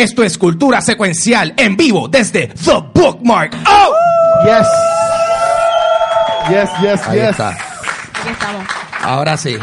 [0.00, 3.54] Esto es cultura secuencial en vivo desde The Bookmark.
[3.68, 3.94] ¡Oh!
[4.46, 4.66] Yes.
[6.48, 7.28] Yes, yes, Ahí yes.
[7.32, 7.50] está.
[7.50, 8.64] Aquí estamos.
[9.02, 9.58] Ahora sí.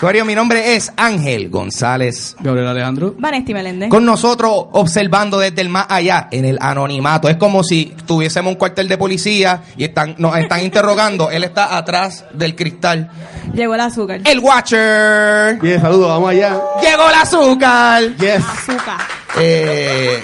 [0.00, 2.36] Corio, mi nombre es Ángel González.
[2.38, 3.16] Gabriel Alejandro.
[3.18, 3.88] Vanesti Meléndez.
[3.88, 7.28] Con nosotros observando desde el más allá, en el anonimato.
[7.28, 11.28] Es como si tuviésemos un cuartel de policía y están, nos están interrogando.
[11.32, 13.10] Él está atrás del cristal.
[13.52, 14.20] Llegó el azúcar.
[14.24, 15.58] El Watcher.
[15.60, 16.56] Bien, saludos, vamos allá.
[16.80, 18.02] Llegó el azúcar.
[18.16, 18.44] Yes.
[18.44, 19.21] Azúcar.
[19.38, 20.22] Eh,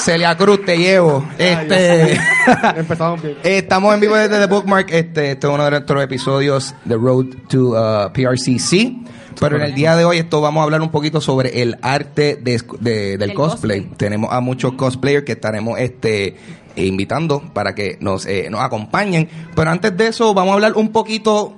[0.00, 1.26] Celia Cruz, te llevo.
[1.38, 2.18] Este.
[2.76, 3.36] Empezamos bien.
[3.42, 4.90] Estamos en vivo desde The Bookmark.
[4.90, 8.92] Este, este es uno de nuestros episodios The Road to uh, PRCC.
[9.38, 12.36] Pero en el día de hoy esto vamos a hablar un poquito sobre el arte
[12.36, 13.80] de- de- del El cosplay.
[13.80, 13.96] cosplay.
[13.96, 16.36] Tenemos a muchos cosplayers que estaremos este
[16.76, 19.28] invitando para que nos, eh, nos acompañen.
[19.54, 21.54] Pero antes de eso vamos a hablar un poquito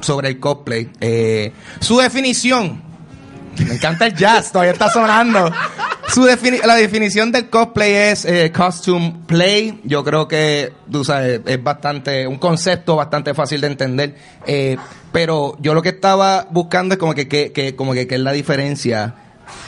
[0.00, 0.90] sobre el cosplay.
[1.00, 2.82] Eh, su definición.
[3.66, 5.50] Me encanta el jazz, todavía está sonando.
[6.08, 9.80] Su defini- la definición del cosplay es eh, costume play.
[9.84, 14.14] Yo creo que, tú sabes, es bastante, un concepto bastante fácil de entender.
[14.46, 14.76] Eh,
[15.12, 18.20] pero yo lo que estaba buscando es como que, que, que- como que, qué es
[18.20, 19.14] la diferencia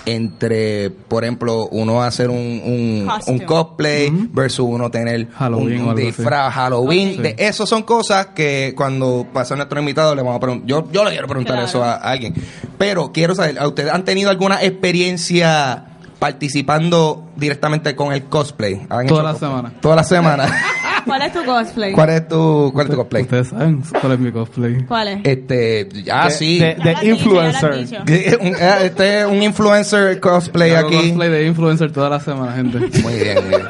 [0.06, 7.14] entre, por ejemplo, uno hacer un, un, cosplay versus uno tener Halloween un, disfraz Halloween.
[7.16, 7.20] Ok.
[7.22, 10.66] De, eso son cosas que cuando pasa nuestro invitado le vamos a preguntar.
[10.68, 11.68] Yo, yo le quiero preguntar Claro.
[11.68, 12.34] eso a, a alguien.
[12.78, 15.84] Pero quiero saber, ¿a ¿ustedes han tenido alguna experiencia
[16.18, 18.80] participando directamente con el cosplay?
[18.88, 19.50] ¿Han Toda la cosplay?
[19.50, 19.72] semana.
[19.80, 20.44] Toda la semana.
[21.10, 21.92] ¿Cuál es tu cosplay?
[21.92, 23.22] ¿Cuál es tu, cuál es tu cosplay?
[23.22, 24.84] Ustedes saben cuál es mi cosplay.
[24.86, 25.18] ¿Cuál es?
[25.24, 26.58] Este, ah, De- sí.
[26.58, 27.74] de- dicho, influencer.
[28.08, 30.96] eh, Este es un influencer cosplay Hago aquí.
[31.08, 32.78] cosplay de influencer toda la semana, gente.
[33.02, 33.62] Muy bien, muy bien.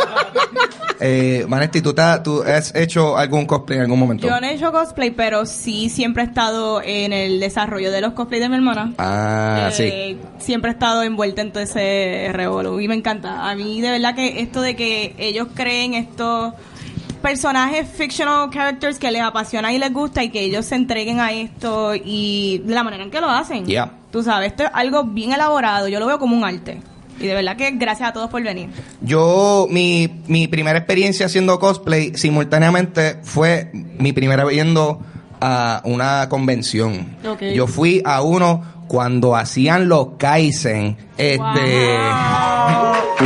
[1.02, 4.26] Eh, Manetti, ¿tú, ¿tú has hecho algún cosplay en algún momento?
[4.28, 8.12] Yo no he hecho cosplay, pero sí siempre he estado en el desarrollo de los
[8.12, 8.92] cosplays de mi hermana.
[8.98, 9.84] Ah, sí.
[9.84, 13.48] Eh, Siempre he estado envuelta en todo ese revolú y me encanta.
[13.48, 16.52] A mí de verdad que esto de que ellos creen estos
[17.20, 21.32] personajes fictional characters que les apasiona y les gusta y que ellos se entreguen a
[21.32, 23.66] esto y de la manera en que lo hacen.
[23.66, 23.92] Yeah.
[24.10, 26.80] Tú sabes, esto es algo bien elaborado, yo lo veo como un arte.
[27.20, 28.70] Y de verdad que gracias a todos por venir.
[29.02, 35.00] Yo, mi, mi primera experiencia haciendo cosplay simultáneamente fue mi primera vez yendo
[35.40, 37.16] a una convención.
[37.26, 37.42] Ok.
[37.54, 40.96] Yo fui a uno cuando hacían los Kaizen.
[41.16, 41.98] Este.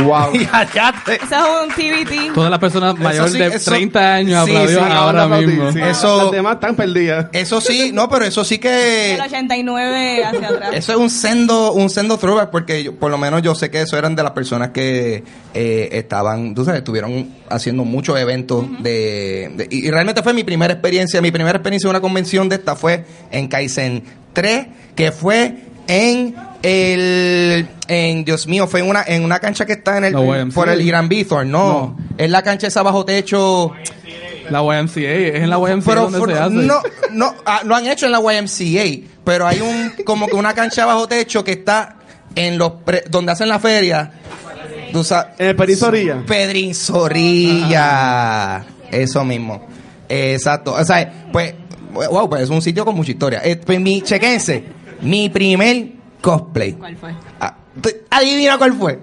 [0.03, 0.33] Wow.
[0.35, 2.33] Y allá te- Eso es un TBT.
[2.35, 5.71] Todas las personas mayores sí, de eso- 30 años sí, sí, ahora mismo.
[5.71, 5.79] sí.
[5.81, 7.27] Eso- Las demás están perdidas.
[7.31, 8.69] Eso sí, no, pero eso sí que.
[9.17, 10.69] Del 89 hacia atrás.
[10.73, 13.81] Eso es un sendo, un sendo throwback porque yo- por lo menos yo sé que
[13.81, 15.23] eso eran de las personas que
[15.55, 20.43] eh, estaban, tú sabes, estuvieron haciendo muchos eventos de, de- y, y realmente fue mi
[20.43, 24.03] primera experiencia, mi primera experiencia en una convención de esta fue en Kaizen
[24.33, 29.73] 3, que fue en el, en Dios mío, fue en una, en una cancha que
[29.73, 30.53] está en el, La YMCA.
[30.55, 31.97] por el Irán Bithorn, no, No.
[32.17, 33.71] es la cancha esa bajo techo.
[34.49, 36.53] La YMCA, es en la YMCA Pero donde for- se hace.
[36.53, 40.53] no, no, ah, lo han hecho en la YMCA, pero hay un como que una
[40.53, 41.95] cancha bajo techo que está
[42.35, 44.11] en los pre- donde hacen la feria.
[44.93, 46.23] Tú sabes, En el Pedrín Zorrilla.
[46.27, 48.65] Pedrín Zorrilla.
[48.91, 49.65] Eso mismo.
[50.07, 50.73] Exacto.
[50.73, 51.53] O sea, pues,
[51.91, 53.41] wow, pues es un sitio con mucha historia.
[53.43, 54.63] Eh, pues mi, chequense,
[55.01, 55.87] mi primer
[56.21, 56.73] cosplay.
[56.73, 57.11] ¿Cuál fue?
[57.39, 58.99] Ah, ¿tú- Adivina cuál fue.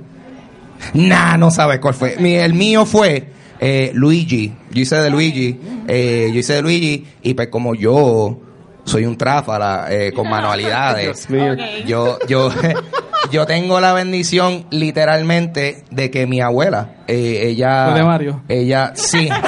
[0.95, 2.17] Nah, no sabes cuál fue.
[2.19, 3.29] Mi- el mío fue
[3.61, 4.53] eh, Luigi.
[4.73, 5.59] Yo hice de Luigi.
[5.87, 7.07] eh, yo hice de Luigi.
[7.23, 8.39] Y pues como yo
[8.85, 11.29] soy un tráfala eh, con manualidades.
[11.87, 12.51] Yo, yo,
[13.31, 17.87] yo tengo la bendición literalmente de que mi abuela, eh, ella...
[17.91, 18.43] ¿Fue de Mario?
[18.49, 19.29] Ella, sí.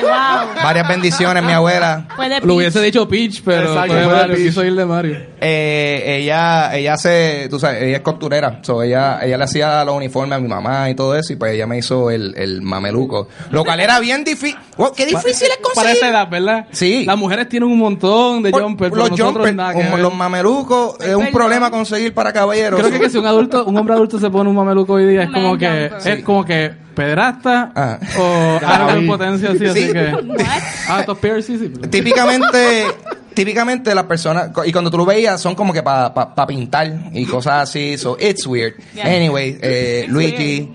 [0.00, 0.64] Wow.
[0.64, 2.08] Varias bendiciones, mi abuela.
[2.42, 4.46] Lo hubiese dicho Peach, pero Exacto, fue de fue de Mario, Peach.
[4.46, 5.18] quiso ir de Mario.
[5.42, 9.94] Eh, ella, ella hace, tú sabes, ella es costurera, so ella, ella le hacía los
[9.94, 13.28] uniformes a mi mamá y todo eso, y pues ella me hizo el, el mameluco,
[13.50, 15.96] lo cual era bien difícil, wow, qué difícil es Para conseguir.
[15.96, 16.66] esa edad, ¿verdad?
[16.72, 17.04] Sí.
[17.06, 19.56] Las mujeres tienen un montón de jumpers, pero los jumpers,
[19.94, 21.32] que los mamelucos, es un Perdón.
[21.32, 22.78] problema conseguir para caballeros.
[22.78, 25.22] Creo que, que si un adulto, un hombre adulto se pone un mameluco hoy día
[25.22, 27.98] es como que es como que pedrasta Ah.
[28.18, 29.06] o algo en Sí.
[29.06, 29.92] potencia así, así Sí.
[29.92, 30.46] que What?
[30.88, 31.18] ah, estos
[31.90, 32.84] típicamente,
[33.34, 37.68] típicamente las personas, y cuando tú lo veías, son como que para pintar y cosas
[37.68, 38.74] así, so it's weird.
[38.94, 39.06] Yeah.
[39.06, 40.72] Anyway, eh, Luigi,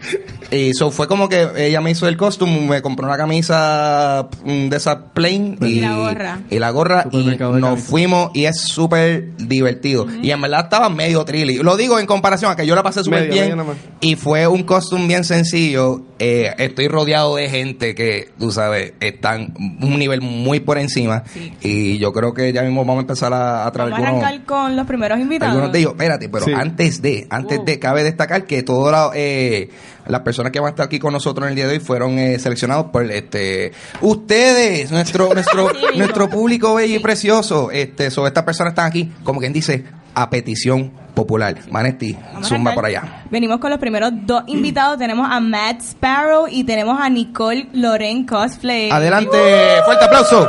[0.52, 4.70] Y eso fue como que ella me hizo el costume, me compró una camisa mm,
[4.70, 6.40] de esa plain y, Y la gorra.
[6.50, 7.26] y la gorra y
[7.60, 10.06] nos fuimos y es súper divertido.
[10.22, 11.58] Y en verdad estaba medio trilly.
[11.58, 13.58] Lo digo en comparación a que yo la pasé súper bien
[14.02, 16.02] y fue un costume bien sencillo.
[16.20, 21.24] Eh, estoy rodeado de gente que, tú sabes, están un nivel muy por encima
[21.62, 24.28] y yo creo que ya mismo vamos a empezar a, a traer Vamos a algunos,
[24.30, 25.52] arrancar con los primeros invitados.
[25.54, 25.92] algunos de ellos.
[25.94, 26.52] Espérate, pero Sí.
[26.54, 29.70] antes de, antes de, cabe destacar que todas eh,
[30.08, 32.18] las personas que van a estar aquí con nosotros en el día de hoy fueron
[32.20, 33.72] eh, seleccionados por este
[34.02, 37.72] ustedes, nuestro nuestro Sí, nuestro público bello y precioso.
[37.72, 41.58] Este, sobre estas personas están aquí, como quien dice, a petición popular.
[41.74, 43.24] A zumba por allá.
[43.30, 44.98] Venimos con los primeros dos invitados.
[44.98, 48.92] Tenemos a Matt Sparrow y tenemos a Nicole Loren Cosplay.
[48.92, 49.38] Adelante,
[49.86, 50.48] fuerte aplauso.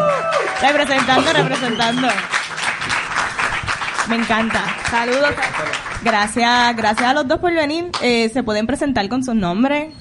[0.60, 2.08] Representando, representando.
[4.08, 4.64] Me encanta.
[4.90, 5.34] Saludos.
[6.02, 7.86] Gracias, gracias a los dos por venir.
[8.02, 9.92] Eh, ¿Se pueden presentar con sus nombres?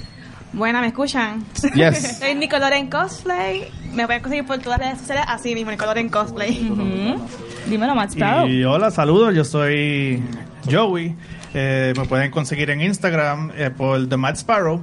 [0.53, 1.43] Buena, ¿me escuchan?
[1.73, 2.17] Yes.
[2.19, 3.69] Soy Nicoloren Cosplay.
[3.93, 6.69] Me pueden conseguir por todas las redes sociales así mismo, Nicoloren Cosplay.
[6.69, 7.25] Ujú.
[7.67, 8.47] Dímelo, Matt Sparrow.
[8.47, 10.23] Y hola, saludos, yo soy
[10.69, 11.15] Joey.
[11.53, 14.81] Eh, me pueden conseguir en Instagram eh, por The Mad Sparrow.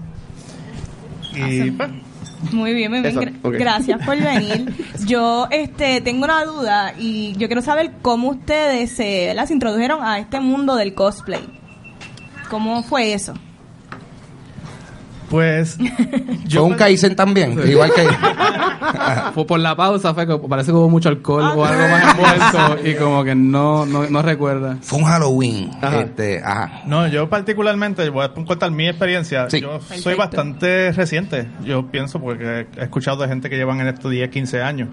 [1.34, 1.90] Y pues,
[2.50, 3.14] Muy bien, muy bien.
[3.14, 3.58] Gra-.
[3.58, 4.74] Gracias por venir.
[5.06, 9.46] Yo este tengo una duda y yo quiero saber cómo ustedes se, ¿verdad?
[9.46, 11.42] se introdujeron a este mundo del cosplay.
[12.50, 13.34] ¿Cómo fue eso?
[15.32, 15.78] Pues
[16.50, 18.06] Fue un Kaizen también, igual que
[19.34, 21.54] Fue por la pausa, fue que parece que hubo mucho alcohol Ah.
[21.56, 24.76] o algo más envuelto y como que no, no, no recuerda.
[24.82, 25.70] fue un Halloween.
[25.80, 26.00] Ajá.
[26.02, 26.82] Este, ajá.
[26.84, 29.48] No, yo particularmente, voy a contar mi experiencia.
[29.48, 29.62] Sí.
[29.62, 34.10] Yo soy bastante reciente, yo pienso, porque he escuchado de gente que llevan en esto
[34.10, 34.88] 10, 15 años.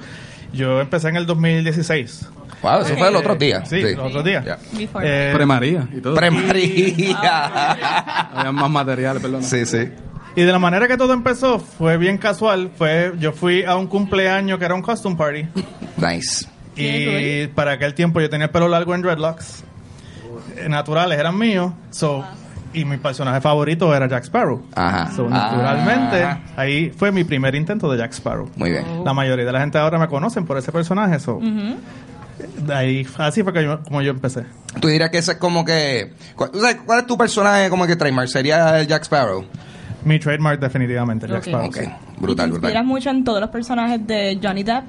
[0.54, 2.30] Yo empecé en el 2016.
[2.62, 3.66] Wow, eso fue el otro día.
[3.66, 3.82] Sí.
[3.82, 4.58] Ya.
[4.74, 5.06] Before.
[5.06, 6.16] Eh, Pre-María y todo.
[6.16, 7.16] Premaría.
[8.34, 9.44] Había más material, perdón.
[9.44, 9.90] sí, sí.
[10.36, 12.72] Y de la manera que todo empezó fue bien casual.
[12.78, 15.46] Fue, yo fui a un cumpleaños que era un costume party.
[15.98, 16.48] Nice.
[16.78, 19.64] Y para aquel tiempo yo tenía el pelo largo en dreadlocks.
[20.68, 21.74] Naturales, eran míos.
[21.90, 22.24] So,
[22.74, 24.64] y mi personaje favorito era Jack Sparrow.
[24.76, 25.12] Ajá.
[25.14, 28.50] So, naturalmente, ahí fue mi primer intento de Jack Sparrow.
[28.56, 29.04] Muy bien.
[29.04, 31.20] La mayoría de la gente ahora me conocen por ese personaje.
[31.20, 34.46] So, de ahí, así fue que yo- como yo empecé.
[34.80, 36.14] Tú dirías que ese es como que.
[36.36, 38.30] ¿Cuál, o sea, ¿cuál es tu personaje como que trademark?
[38.30, 39.44] ¿Sería el Jack Sparrow?
[40.06, 41.48] Mi trademark definitivamente, Jack Ok.
[41.48, 41.68] Sparrow.
[41.68, 41.82] Ok, sí.
[42.20, 42.86] brutal, ¿Te inspiras brutal.
[42.86, 44.84] mucho en todos los personajes de Johnny Depp?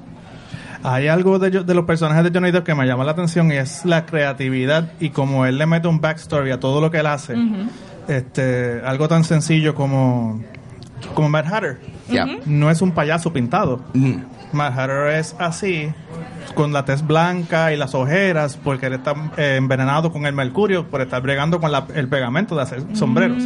[0.83, 3.85] Hay algo de, los personajes de Johnny Depp que me llama la atención y es
[3.85, 7.35] la creatividad y como él le mete un backstory a todo lo que él hace.
[8.09, 10.43] este, algo tan sencillo como,
[11.15, 11.79] como Mad Hatter.
[12.09, 12.27] Ya.
[12.47, 13.83] No es un payaso pintado.
[13.95, 14.15] Mm.
[14.52, 15.88] Hatter es así,
[16.55, 20.87] con la tez blanca y las ojeras, porque él está eh, envenenado con el mercurio
[20.87, 23.43] por estar bregando con la- el pegamento de hacer sombreros.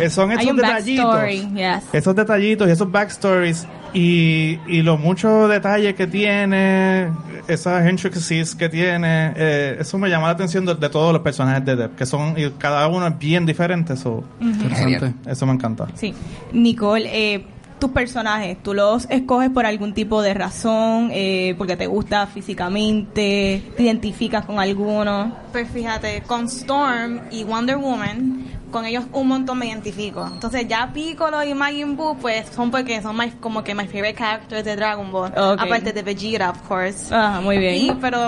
[0.00, 1.24] Eh, son esos detallitos.
[1.54, 1.84] yes.
[1.92, 7.08] Esos detallitos y esos backstories y, y los muchos detalles que tiene,
[7.48, 11.64] esas intricacies que tiene, eh, eso me llama la atención de, de todos los personajes
[11.64, 15.12] de Depp, que son, y cada uno es bien diferente, eso, Interesante.
[15.26, 15.86] eso me encanta.
[15.94, 16.14] Sí.
[16.52, 17.44] Nicole, eh,
[17.82, 21.10] tus personajes, ¿tú los escoges por algún tipo de razón?
[21.12, 23.60] Eh, ¿Porque te gusta físicamente?
[23.76, 25.34] ¿Te identificas con alguno?
[25.50, 30.26] Pues fíjate, con Storm y Wonder Woman, con ellos un montón me identifico.
[30.26, 34.14] Entonces ya Piccolo y Majin Buu, pues son porque son my- como que my favorite
[34.14, 35.32] characters de Dragon Ball.
[35.36, 37.14] Aparte de Vegeta, of course.
[37.14, 37.98] Ah, muy Y, bien.
[38.00, 38.18] pero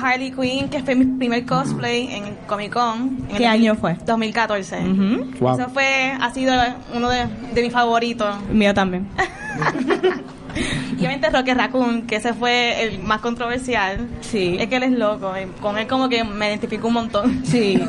[0.00, 3.18] Harley Quinn, que fue mi primer cosplay en Comic Con.
[3.30, 3.94] en ¿Qué el año fue?
[4.06, 4.78] 2014.
[4.78, 5.30] Ujú.
[5.40, 5.58] Wow.
[5.58, 6.54] Eso fue, ha sido
[6.94, 8.36] uno de, de mis favoritos.
[8.50, 9.08] Mío también.
[10.92, 14.08] Y obviamente Rocket Raccoon, que ese fue el más controversial.
[14.22, 14.56] Sí.
[14.58, 15.32] Es que él es loco.
[15.38, 17.42] y Con él como que me identifico un montón.
[17.44, 17.80] Sí.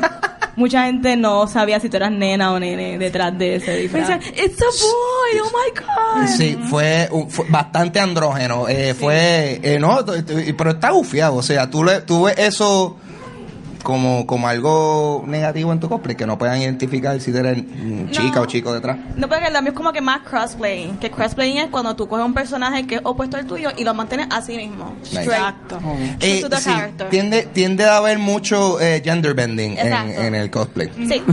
[0.56, 4.10] Mucha gente no sabía si tú eras nena o nene detrás de ese disfraz.
[4.36, 6.28] It's a boy, oh my god.
[6.28, 7.08] Sí, fue,
[7.48, 8.68] bastante andrógeno.
[8.68, 10.04] Eh, Fue, eh, no,
[10.56, 11.36] pero está bufiado.
[11.36, 12.96] O sea, tú, le, tú ves eso
[13.82, 17.58] como, como algo negativo en tu cosplay, que no puedan identificar si eres
[18.10, 18.42] chica No.
[18.42, 18.98] o chico detrás.
[19.16, 20.90] No, porque mío es como que más crossplay.
[21.00, 23.94] Que crossplay es cuando tú coges un personaje que es opuesto al tuyo y lo
[23.94, 24.94] mantienes así mismo.
[25.04, 25.22] Nice.
[25.22, 25.78] Exacto.
[26.20, 27.08] Eh, sí, character.
[27.10, 30.90] tiende, tiende a haber mucho eh, gender bending en, en el cosplay.
[31.08, 31.22] Sí.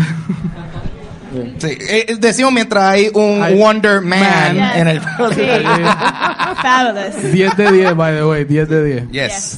[1.58, 4.78] Sí, eh, decimos mientras hay un Hay Wonder Man, Man.
[4.78, 5.00] en el
[5.36, 5.42] Sí.
[6.62, 7.32] Fabulous.
[7.34, 9.12] 10 de 10, by the way, 10 de 10.
[9.12, 9.58] Yes.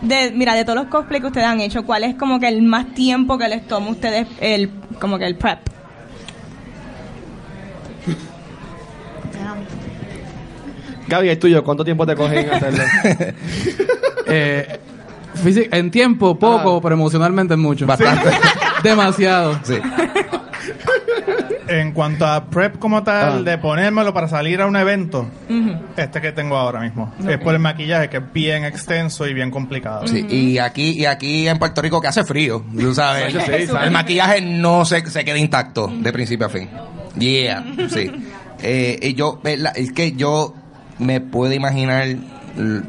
[0.00, 2.62] De, mira, de todos los cosplays que ustedes han hecho, ¿cuál es como que el
[2.62, 5.58] más tiempo que les toma a ustedes el, como que el prep?
[11.08, 12.84] Gaby, el tuyo, ¿cuánto tiempo te cogen hacerlo?
[14.26, 14.78] Eh,
[15.44, 17.86] en tiempo, poco, pero emocionalmente mucho.
[17.86, 18.30] Bastante.
[18.82, 19.58] Demasiado.
[19.64, 19.74] Sí.
[21.68, 23.42] En cuanto a prep como tal, Ah.
[23.42, 25.26] de ponérmelo para salir a un evento,
[25.96, 27.12] este que tengo ahora mismo.
[27.28, 30.06] Es por el maquillaje, que es bien extenso y bien complicado.
[30.06, 33.32] Sí, y aquí y aquí en Puerto Rico que hace frío, tú sabes.
[33.32, 33.52] Sí,
[33.82, 36.68] el maquillaje no se, se queda intacto de principio a fin.
[37.16, 38.10] Yeah, sí.
[38.62, 39.72] Eh, y yo, ¿verdad?
[39.76, 40.54] es que yo
[40.98, 42.06] me puedo imaginar.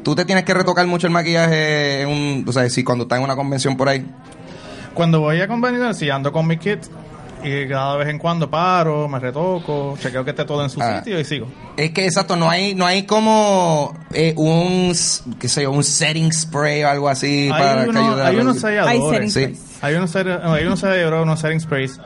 [0.03, 3.17] Tú te tienes que retocar mucho el maquillaje, en un, o sea, si cuando estás
[3.19, 4.05] en una convención por ahí.
[4.93, 6.79] Cuando voy a convenciones, si ando con mi kit,
[7.43, 11.00] y cada vez en cuando paro, me retoco, chequeo que esté todo en su Ah.
[11.00, 11.47] sitio y sigo.
[11.77, 14.93] Es que exacto, no hay, no hay como eh, un,
[15.39, 18.27] qué sé yo, un setting spray o algo así para Hay, que uno- ayude a
[18.27, 18.55] hay unos.
[18.55, 19.09] Hay selladores.
[19.09, 19.55] setting Sí.
[19.55, 19.83] sprays.
[19.83, 22.00] Hay unos, hay unos selladores, unos setting sprays.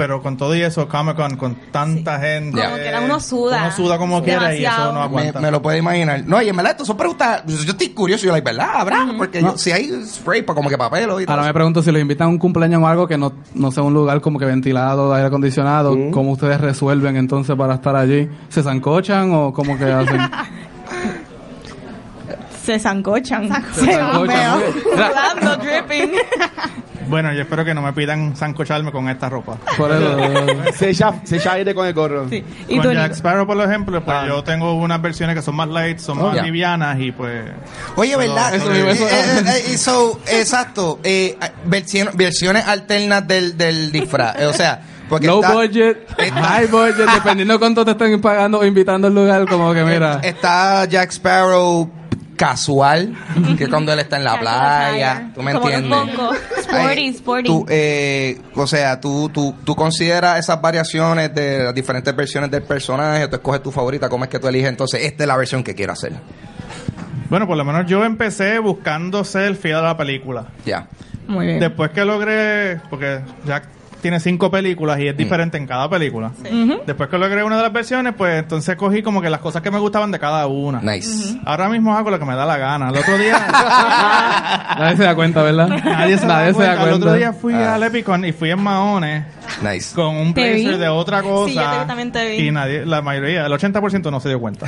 [0.00, 2.58] Pero con todo y eso, Comic Con, con tanta gente.
[2.62, 3.64] Como quiera, uno suda.
[3.64, 5.40] Uno suda como quiera y eso no Me, aguanta.
[5.40, 6.22] me lo puedo imaginar.
[6.26, 7.42] No, y en verdad, esto son preguntas.
[7.46, 8.24] Yo estoy curioso.
[8.24, 8.70] Yo, like, ¿verdad?
[8.76, 9.06] ¿Habrá?
[9.18, 11.30] Porque yo- si hay spray, pues como que papel y todo.
[11.30, 13.82] Ahora me pregunto si los invitan a un cumpleaños o algo que no, no sea
[13.82, 18.26] un lugar como que ventilado, aire acondicionado, ¿cómo ustedes resuelven entonces para estar allí?
[18.48, 20.20] ¿Se zancochan o cómo que hacen?
[22.64, 23.48] Se zancochan.
[23.74, 24.60] Se zancochan.
[25.60, 26.12] Dripping.
[27.10, 29.56] Bueno, yo espero que no me pidan sancocharme con esta ropa.
[29.76, 30.16] por eso.
[30.74, 32.28] Se echa, se echa aire con el gorro.
[32.28, 32.42] Sí.
[32.68, 33.12] ¿Y con Jack?
[33.12, 34.24] Sparrow, por ejemplo, pues Ah.
[34.26, 36.42] yo tengo unas versiones que son más light, son Oh, más ya.
[36.42, 37.44] livianas y pues...
[37.96, 38.54] Oye, ¿verdad?
[38.54, 41.00] Eso Eh, mismo, eso- eh, eh, eh, so, exacto.
[41.02, 41.36] Eh,
[41.66, 44.36] versión- versiones alternas del, del disfraz.
[44.38, 48.20] Eh, o sea, porque Low está, budget, está- high budget, dependiendo de cuánto te estén
[48.20, 50.20] pagando o invitando al lugar, como que mira.
[50.22, 51.90] está Jack Sparrow
[52.40, 53.14] casual,
[53.58, 55.30] que cuando él está en la playa.
[55.34, 56.18] ¿Tú me Como entiendes?
[56.56, 57.46] Sporty, sporty.
[57.46, 62.62] Tú, eh, o sea, tú, tú, tú consideras esas variaciones de las diferentes versiones del
[62.62, 65.62] personaje, tú escoges tu favorita, cómo es que tú eliges, entonces esta es la versión
[65.62, 66.14] que quiero hacer.
[67.28, 70.46] Bueno, por lo menos yo empecé buscando ser fiel a la película.
[70.64, 70.88] Ya.
[71.28, 71.60] Muy bien.
[71.60, 73.68] Después que logré, porque Jack
[74.00, 76.32] tiene cinco películas y es diferente en cada película.
[76.86, 79.70] Después que logré una de las versiones, pues entonces cogí como que las cosas que
[79.70, 80.80] me gustaban de cada una.
[80.80, 81.38] Nice.
[81.44, 82.90] Ahora mismo hago lo que me da la gana.
[82.90, 83.38] El otro día,
[84.78, 85.68] Nadie se da cuenta, ¿verdad?
[85.68, 86.84] nadie se, da, cuenta.
[86.84, 87.74] El otro día fui Ah.
[87.74, 89.24] al Epicon y fui en Mahones
[89.62, 89.94] Nice.
[89.94, 91.48] con un blazer de otra cosa.
[91.50, 92.48] Sí, yo también te vi.
[92.48, 94.66] Y nadie, la mayoría, el 80% no se dio cuenta.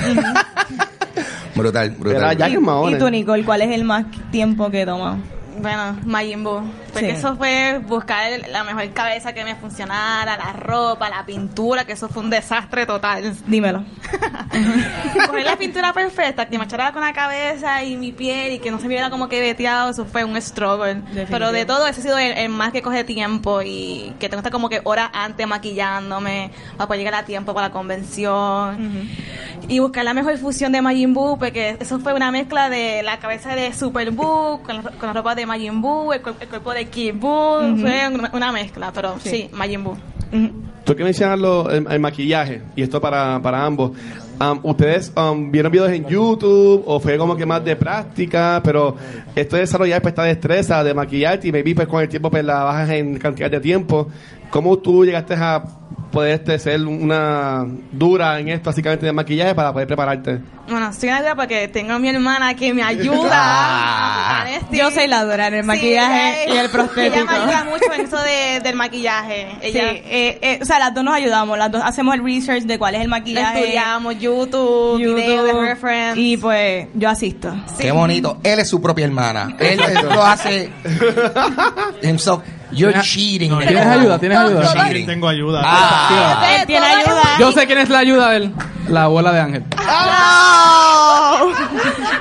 [1.55, 2.41] Brutal, brutal.
[2.41, 2.97] En Mahones.
[2.97, 5.19] ¿Y tú, Nicole, cuál es el más tiempo que toma?
[5.59, 6.61] Bueno, Majin Buu.
[6.93, 7.17] Porque Sí.
[7.17, 12.09] eso fue buscar la mejor cabeza que me funcionara, la ropa, la pintura, que eso
[12.09, 13.35] fue un desastre total.
[13.47, 13.85] Dímelo.
[15.27, 18.71] Coger la pintura perfecta, que me echara con la cabeza y mi piel y que
[18.71, 20.95] no se viera como que veteado, eso fue un struggle.
[20.95, 21.27] Definitivo.
[21.31, 24.43] Pero de todo, ese ha sido el, el más que coge tiempo y que tengo
[24.43, 29.09] que estar como que horas antes maquillándome para poder llegar a tiempo para la convención.
[29.69, 33.19] Y buscar la mejor fusión de Majin Buu, porque eso fue una mezcla de la
[33.19, 36.73] cabeza de Super Buu con la, con la ropa de Majin Buu, el, el cuerpo
[36.73, 39.97] de Kid Buu, fue una, una mezcla, pero sí, Majin Buu.
[40.85, 43.93] Tú que mencionas lo- el, el maquillaje, y esto para, para ambos.
[44.41, 48.61] Um, ¿Ustedes um, vieron videos en YouTube o fue como que más de práctica?
[48.65, 48.97] Pero
[49.37, 52.45] esto de desarrollar pues, esta destreza de maquillarte y maybe pues, con el tiempo pues,
[52.45, 54.09] la bajas en cantidad de tiempo.
[54.51, 55.63] ¿Cómo tú llegaste a
[56.11, 60.41] poder este, ser una dura en esto básicamente de maquillaje para poder prepararte?
[60.69, 63.31] Bueno, estoy en la duda porque tengo a mi hermana que me ayuda.
[63.33, 64.45] Ah.
[64.71, 67.15] Yo soy la dura en el Sí, maquillaje ella- y el prostético.
[67.17, 69.49] Ella me ayuda mucho en eso de, del maquillaje.
[69.61, 72.63] Sí, Ella eh, eh, o sea, las dos nos ayudamos, las dos hacemos el research
[72.65, 73.59] de cuál es el maquillaje.
[73.61, 76.21] estudiamos YouTube, videos de reference.
[76.21, 77.53] y pues yo asisto.
[77.67, 77.83] Sí.
[77.83, 78.39] Qué bonito.
[78.43, 79.57] Él es su propia hermana.
[79.59, 80.71] Él, él lo hace
[82.03, 82.43] himself.
[82.75, 83.51] You're cheating.
[83.51, 84.19] no, ¿Tienes ayuda?
[84.19, 84.89] ¿Tienes ayuda?
[84.91, 85.61] Sí, tengo ayuda.
[85.63, 85.82] Ah.
[86.61, 87.23] Él tiene ayuda.
[87.39, 88.55] Yo sé quién es la ayuda de él.
[88.89, 89.65] La abuela de Ángel.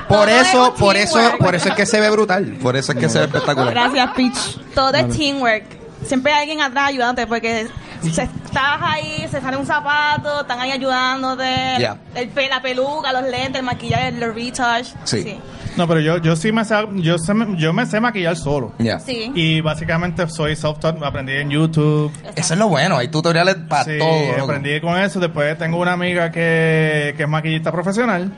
[0.08, 2.56] Por Todo eso, es por eso, por eso es que se ve brutal.
[2.62, 3.72] Por eso es que se ve espectacular.
[3.72, 4.58] Gracias, Peach.
[4.74, 5.64] Todo es teamwork.
[6.06, 7.68] Siempre hay alguien atrás ayudándote porque
[8.02, 11.76] se- estás ahí, se sale un zapato, están ahí ayudándote.
[11.78, 11.96] Ya.
[12.14, 14.88] El pe- la peluca, los lentes, el maquillaje, el retouch.
[15.04, 15.38] Sí.
[15.76, 18.72] No, pero yo, yo sí me sé, yo, sé- yo me sé maquillar solo.
[18.78, 18.98] Ya.
[19.00, 19.30] Sí.
[19.34, 22.12] Y básicamente soy self-taught, aprendí en YouTube.
[22.36, 22.98] Eso es lo bueno.
[22.98, 24.44] Hay tutoriales para Sí, todo.
[24.44, 25.18] aprendí con eso.
[25.20, 28.32] Después tengo una amiga que, que es maquillista profesional,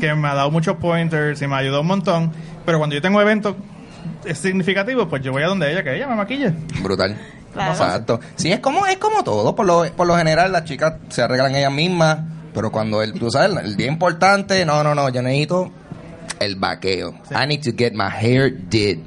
[0.00, 2.32] que me ha dado muchos pointers y me ha ayudado un montón.
[2.66, 3.54] Pero cuando yo tengo eventos
[4.34, 6.52] significativos, pues yo voy a donde ella, que ella me maquille.
[6.82, 7.16] Brutal.
[7.52, 7.72] Claro.
[7.72, 8.20] Exacto.
[8.36, 9.54] Sí, es como, es como todo.
[9.54, 12.18] Por lo, por lo general, las chicas se arreglan ellas mismas.
[12.54, 15.70] Pero cuando el, tú sabes, el día importante, no, no, no, yo necesito
[16.44, 17.14] el vaqueo.
[17.30, 18.98] I need to get my hair did.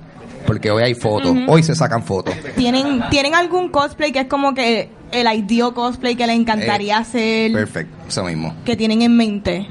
[0.45, 1.35] Porque hoy hay fotos.
[1.47, 2.35] Hoy se sacan fotos.
[2.55, 7.01] ¿Tienen, ¿Tienen algún cosplay que es como que el ideal cosplay que les encantaría Eh,
[7.01, 7.51] hacer?
[7.51, 7.95] Perfecto.
[8.07, 8.55] Eso mismo.
[8.63, 9.67] Que tienen en mente.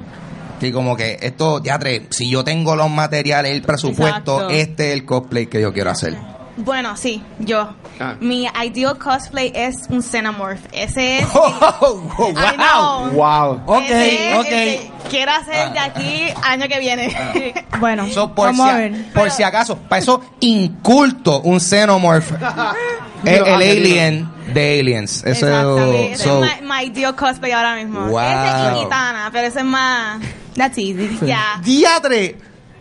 [0.61, 4.51] Sí, como que esto, teatre, si yo tengo los materiales, el presupuesto, Exacto.
[4.51, 6.17] este es el cosplay que yo quiero hacer.
[6.57, 7.75] Bueno, sí, yo.
[7.99, 8.15] Ah.
[8.21, 10.61] Mi ideal cosplay es un Xenomorph.
[10.73, 11.27] Ese es.
[11.35, 13.11] Oh, know.
[13.11, 13.61] Wow.
[13.67, 14.39] Ok, Ese es
[14.87, 15.09] ok.
[15.11, 17.65] quiero hacer de aquí año que viene.
[17.81, 19.13] Bueno, So, por, si vamos a a- ver.
[19.13, 22.31] por si acaso, para eso inculto un xenomorph.
[23.25, 25.25] el, el alien de aliens.
[25.25, 26.13] Eso, Exactamente.
[26.13, 28.01] Ese so, es mi, mi ideal cosplay ahora mismo.
[28.07, 28.21] Wow.
[28.21, 30.23] Ese y Gitana, pero ese es más.
[30.57, 31.19] That's easy.
[31.27, 31.61] Ya.
[31.65, 32.37] diatre.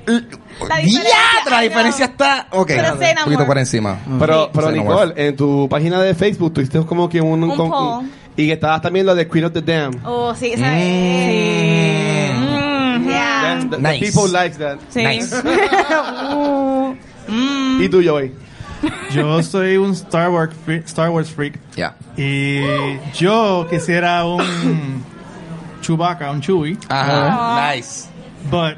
[0.05, 1.17] La diferencia,
[1.49, 2.47] la diferencia está.
[2.51, 3.97] Ok, Pero un poquito por encima.
[4.19, 4.99] Pero, pero Xenomorph.
[5.07, 7.43] Nicole, en tu página de Facebook tuviste como que un...
[7.43, 8.05] Un con- poll.
[8.35, 9.93] y que estabas también lo de Queen of the Dam.
[10.03, 10.75] Oh, sí, esa Mm.
[10.75, 12.31] es.
[12.33, 13.59] Mm, yeah.
[13.61, 13.99] The, the Nice.
[14.11, 14.77] people likes that.
[14.89, 15.03] Sí.
[15.03, 15.35] Nice.
[17.27, 17.81] Mm.
[17.81, 18.33] ¿Y tú, Joey?
[19.11, 21.95] Yo soy un Star Wars freak, Star Wars freak Ya.
[22.17, 22.59] y
[23.17, 24.43] yo quisiera un
[25.81, 27.71] Chewbacca, un Chewie, Ajá.
[27.73, 28.09] Nice.
[28.51, 28.75] but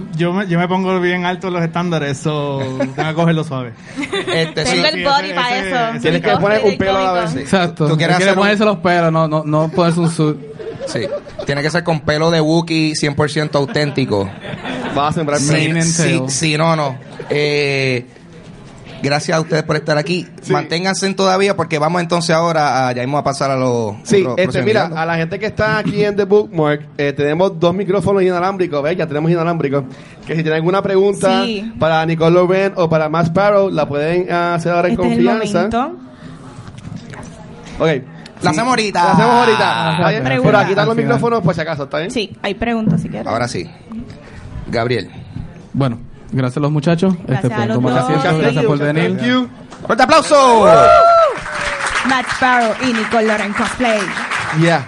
[0.16, 2.58] yo me, yo me pongo bien alto los estándares, so
[2.94, 3.72] tengo que cogerlo suave.
[4.34, 4.72] Este, sí.
[4.82, 5.88] Tengo el body ese- para ese- eso.
[5.90, 7.36] ese- Tienes que poner un pelo a la vez.
[7.36, 7.88] Exacto.
[7.88, 10.36] Tú quieres quieres hacer un- ponerse los pelos, no, no, no ponerse un suit.
[10.86, 11.00] Sí.
[11.44, 14.28] Tiene que ser con pelo de Wookiee 100% auténtico.
[14.94, 16.30] Vas a sembrar Sí, and sí, tail.
[16.30, 16.96] sí, no, no.
[17.28, 18.06] Eh,
[19.06, 20.26] gracias a ustedes por estar aquí.
[20.42, 20.52] Sí.
[20.52, 24.36] Manténganse todavía porque vamos entonces ahora a, ya vamos a pasar a los Sí, otros
[24.38, 28.22] este, mira, a la gente que está aquí en The Bookmark, eh, tenemos dos micrófonos
[28.22, 28.96] inalámbricos, ¿ves?
[28.96, 29.84] Ya tenemos inalámbricos.
[30.26, 31.72] Que si tienen alguna pregunta Sí.
[31.78, 35.18] para Nicole Loren o para Matt Sparrow, la pueden ah, hacer ahora en Este es
[35.18, 35.58] el confianza.
[35.78, 36.06] momento.
[37.78, 37.88] Ok.
[38.42, 39.04] La hacemos ahorita.
[39.04, 39.96] La hacemos ahorita.
[40.24, 40.42] Pregunta.
[40.44, 42.10] Pero aquí están los micrófonos por si acaso, ¿está bien?
[42.10, 43.26] Sí, hay preguntas si quieres.
[43.26, 43.66] Ahora sí.
[44.68, 45.10] Gabriel.
[45.72, 45.98] Bueno,
[46.32, 47.14] gracias a los muchachos.
[47.26, 48.02] Gracias este, a por los dos.
[48.02, 49.16] asiento, gracias por venir.
[49.16, 49.48] Thank you.
[49.86, 50.66] ¡Fuerte aplauso!
[52.08, 54.00] Matt Sparrow y Nicole Loren Cosplay.
[54.60, 54.86] Yeah.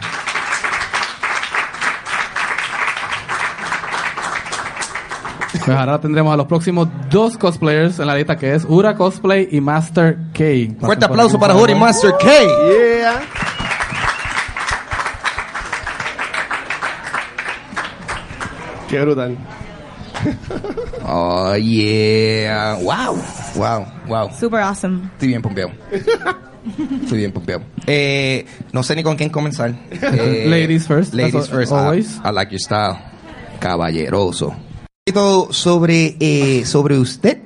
[5.52, 9.48] Pues ahora tendremos a los próximos dos cosplayers en la lista que es Ura Cosplay
[9.50, 10.38] y Master K.
[10.38, 11.88] Pasen Fuerte aplauso para Juri favor.
[11.88, 12.26] Master K.
[12.26, 13.20] Yeah.
[18.88, 19.36] Qué brutal.
[21.04, 22.76] Oh, yeah.
[22.82, 23.16] Wow.
[23.56, 23.86] Wow.
[24.08, 24.30] Wow.
[24.38, 25.02] Super awesome.
[25.14, 25.70] Estoy bien pompeado.
[27.02, 27.62] Estoy bien pompeado.
[27.86, 29.74] Eh, no sé ni con quién comenzar.
[29.90, 31.72] Eh, Ladies first, Ladies first.
[31.72, 32.18] always.
[32.24, 32.98] I, I like your style.
[33.60, 34.48] Caballeroso.
[34.48, 37.38] Un poquito sobre, eh, sobre usted,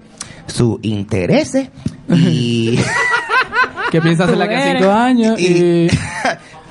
[0.47, 1.69] su intereses
[2.09, 2.79] y...
[3.93, 4.79] ¿Qué piensas hacer Tú aquí a eres.
[4.83, 5.39] cinco años?
[5.41, 5.89] y, Y...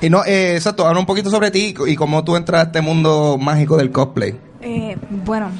[0.06, 2.80] y no, eh, exacto, habla un poquito sobre ti y cómo tú entras a este
[2.80, 4.34] mundo mágico del cosplay.
[4.60, 5.50] Eh, bueno,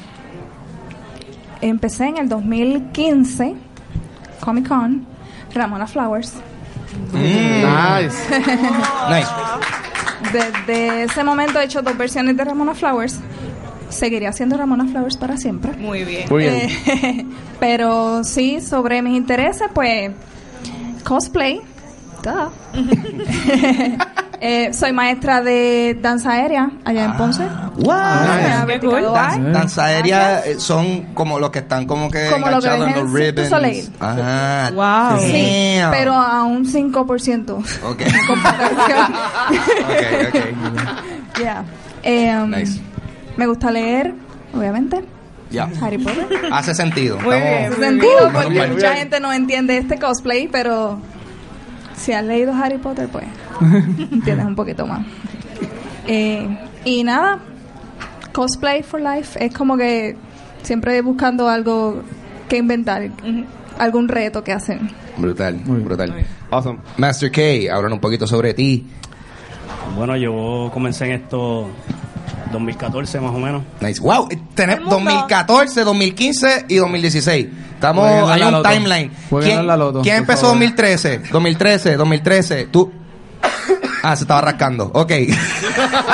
[1.62, 3.54] empecé en el 2015,
[4.40, 5.06] Comic Con,
[5.54, 6.34] Ramona Flowers.
[7.12, 8.16] Nice.
[9.08, 9.30] Nice.
[10.32, 13.18] Desde ese momento he hecho dos versiones de Ramona Flowers.
[13.88, 15.72] Seguiré haciendo Ramona Flowers para siempre.
[15.72, 16.26] Muy bien.
[16.30, 16.70] Muy bien.
[16.86, 17.26] Eh,
[17.60, 20.12] pero sí, sobre mis intereses, pues
[21.04, 21.60] cosplay.
[22.22, 22.50] Duh.
[24.44, 27.44] Eh, soy maestra de danza aérea allá en Ponce.
[27.76, 27.92] Wow.
[27.94, 29.34] Maestra vertical art.
[29.34, 32.88] Dan- danza aérea eh, son como los que están como que Como lo que enganchados
[32.96, 33.48] en los ribbons.
[33.48, 33.92] Soleil.
[34.00, 35.20] Ah, Wow.
[35.20, 35.90] Sí, damn.
[35.92, 37.50] pero a un 5%.
[37.84, 38.00] Ok.
[38.00, 39.12] en comparación.
[39.84, 41.38] ok, ok.
[41.40, 41.64] Yeah.
[42.02, 42.80] Eh, Nice.
[43.36, 44.12] Me gusta leer,
[44.54, 45.04] obviamente.
[45.50, 45.68] Ya.
[45.80, 46.26] Harry Potter.
[46.50, 47.16] Hace sentido.
[47.20, 47.72] Muy Estamos- bien.
[47.72, 50.98] Hace sentido porque mucha gente no entiende este cosplay, pero
[52.02, 53.24] si has leído Harry Potter, pues
[53.60, 55.06] entiendes un poquito más.
[56.06, 56.48] Eh,
[56.84, 57.38] y nada,
[58.32, 60.16] cosplay for life es como que
[60.62, 62.02] siempre buscando algo
[62.48, 63.08] que inventar,
[63.78, 64.80] algún reto que hacer.
[65.16, 66.24] Brutal, brutal.
[66.50, 66.80] Awesome.
[66.96, 68.86] Master K, hablan un poquito sobre ti.
[69.96, 71.68] Bueno, yo comencé en esto
[72.50, 73.62] 2014 más o menos.
[73.80, 74.00] Nice.
[74.00, 74.90] Wow, mundo.
[74.90, 77.48] 2014, 2015 y 2016.
[77.82, 78.68] Estamos, Jueguen hay la un loto.
[78.68, 79.10] timeline.
[79.28, 80.54] Jueguen ¿Quién, la loto, quién por empezó favor.
[80.58, 81.18] 2013?
[81.32, 82.64] 2013, 2013.
[82.70, 82.92] Tú.
[84.04, 84.88] Ah, se estaba rascando.
[84.94, 85.10] Ok.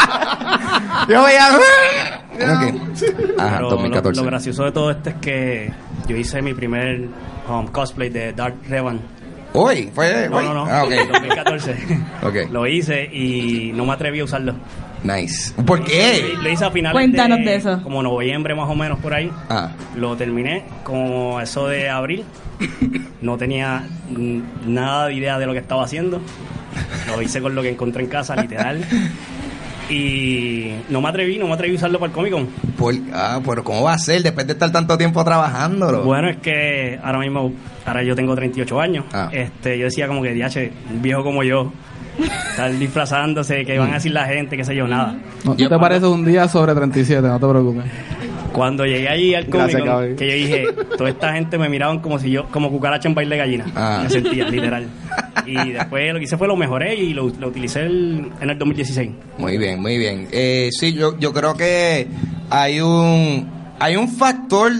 [1.08, 1.48] Yo veía.
[1.54, 1.62] Ok.
[3.38, 4.20] Ajá, Pero lo, 2014.
[4.20, 5.72] lo gracioso de todo esto es que
[6.06, 7.08] yo hice mi primer
[7.48, 9.00] um, cosplay de Dark Revan.
[9.54, 10.28] Hoy, fue.
[10.28, 10.44] No, hoy.
[10.44, 10.92] no, no, Ah, ok.
[11.02, 11.76] en 2014.
[12.22, 12.34] Ok.
[12.50, 14.54] Lo hice y no me atreví a usarlo.
[15.04, 15.52] Nice.
[15.64, 16.34] ¿Por qué?
[16.42, 17.82] Lo hice a finales Cuéntanos de eso.
[17.82, 19.30] Como noviembre más o menos por ahí.
[19.48, 19.70] Ah.
[19.96, 22.24] Lo terminé como eso de abril.
[23.20, 23.84] No tenía
[24.66, 26.20] nada de idea de lo que estaba haciendo.
[27.06, 28.84] Lo hice con lo que encontré en casa, literal.
[29.90, 32.46] Y no me atreví, no me atreví a usarlo para el Comic Con.
[32.76, 36.02] Por- ah, pero ¿cómo va a ser después de estar tanto tiempo trabajándolo?
[36.04, 37.52] Bueno, es que ahora mismo,
[37.86, 39.04] ahora yo tengo 38 años.
[39.12, 39.30] Ah.
[39.32, 41.72] Este, yo decía como que, diache, un viejo como yo,
[42.18, 45.16] estar disfrazándose, que van a decir la gente, qué sé yo, nada.
[45.44, 47.84] No, Yo- te pareces un día sobre 37, no te preocupes.
[48.52, 50.16] Cuando llegué allí al Gracias, cómico, Gaby.
[50.16, 50.64] que yo dije,
[50.96, 53.66] toda esta gente me miraban como si yo, como cucaracha en baile de gallina.
[53.76, 54.00] Ah.
[54.02, 54.86] Me sentía, literal.
[55.46, 58.58] Y después lo que hice fue lo mejoré y lo, lo utilicé el- en el
[58.58, 59.10] 2016.
[59.38, 60.28] Muy bien, muy bien.
[60.32, 62.08] Eh, sí, yo, yo creo que
[62.50, 64.72] hay un hay un factor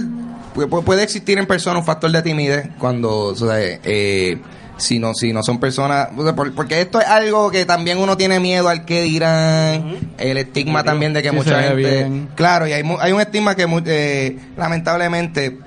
[0.54, 4.38] pu- pu- puede existir en persona un factor de timidez cuando o sea, eh,
[4.78, 6.08] si no si no son personas
[6.56, 11.12] porque esto es algo que también uno tiene miedo al que dirán el estigma también
[11.12, 12.28] de que Sí, mucha gente bien.
[12.34, 15.58] claro y hay mu- hay un estigma que eh, lamentablemente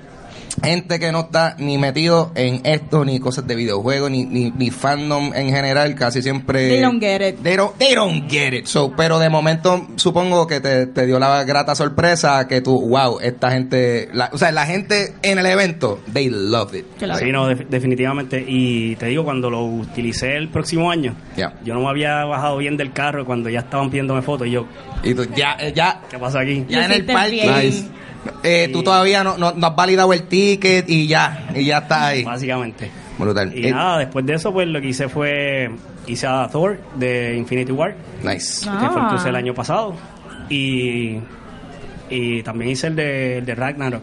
[0.62, 4.70] gente que no está ni metido en esto, ni cosas de videojuegos, ni, ni, ni
[4.70, 6.68] fandom en general, casi siempre...
[6.68, 7.42] They don't get it.
[7.42, 8.66] They don't, they don't get it.
[8.66, 13.18] So, pero de momento supongo que te, te dio la grata sorpresa que tú, wow,
[13.20, 14.08] esta gente...
[14.12, 16.84] la- o sea, la gente en el evento, they love it.
[16.98, 17.18] Claro.
[17.24, 18.44] Sí, no, def- definitivamente.
[18.46, 21.54] Y te digo, cuando lo utilicé el próximo año, Ya.
[21.64, 24.46] yo no me había bajado bien del carro cuando ya estaban pidiéndome fotos.
[24.46, 24.66] Y yo,
[25.02, 26.64] Y tú, ya, ya, ¿qué pasa aquí?
[26.68, 27.52] ya en el bien.
[27.54, 27.84] Nice.
[28.42, 32.06] Eh, tú todavía no, no, no has validado el ticket y ya, y ya está
[32.08, 32.24] ahí.
[32.24, 32.90] Básicamente.
[33.18, 33.52] Brutal.
[33.56, 35.70] Y Eh, nada, después de eso, pues lo que hice fue,
[36.06, 38.66] hice a Thor de Infinity War, Nice.
[38.68, 38.78] Ah.
[38.80, 39.94] que fue el que usé el año pasado.
[40.48, 41.18] Y,
[42.10, 44.02] y también hice el de, el de Ragnarok.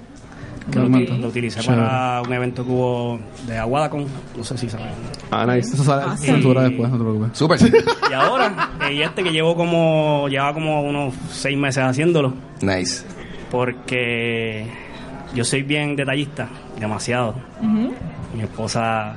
[0.72, 1.82] Que lo, lo utilicé Chévere.
[1.82, 4.06] para un evento que hubo de Aguadacon,
[4.38, 4.88] no sé si saben.
[5.32, 5.74] Ah, nice.
[5.74, 7.38] Eso sale censura después, no te preocupes.
[7.38, 7.60] Súper.
[8.10, 13.04] Y ahora, eh, y este que llevo como, lleva como unos seis meses haciéndolo, nice.
[13.52, 14.66] Porque
[15.34, 16.48] yo soy bien detallista,
[16.80, 17.36] demasiado.
[17.62, 19.16] Mi esposa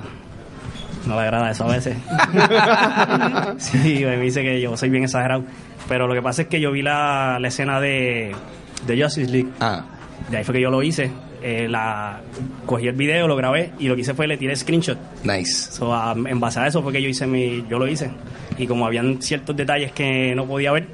[1.07, 1.97] no le agrada eso a veces.
[3.59, 5.45] sí, me dice que yo soy bien exagerado.
[5.89, 8.35] Pero lo que pasa es que yo vi la, la escena de,
[8.87, 9.49] de Justice League.
[9.61, 9.85] Ah,
[10.31, 11.11] De ahí fue que yo lo hice.
[11.43, 12.21] Eh, la,
[12.67, 14.97] cogí el video, lo grabé y lo que hice fue le tiré screenshot.
[15.25, 15.73] nice.
[15.73, 18.11] So, a- en base a eso fue que yo hice mi, yo lo hice.
[18.59, 20.87] Y como habían ciertos detalles que no podía ver,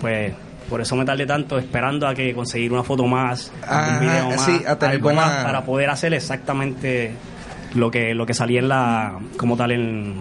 [0.00, 0.32] pues
[0.70, 4.30] por eso me tardé tanto esperando a que conseguir una foto más, Ah, un video
[4.30, 7.12] más, sí, a tener algo buena- más para poder hacer exactamente
[7.74, 10.14] lo que lo que salía en la como tal en,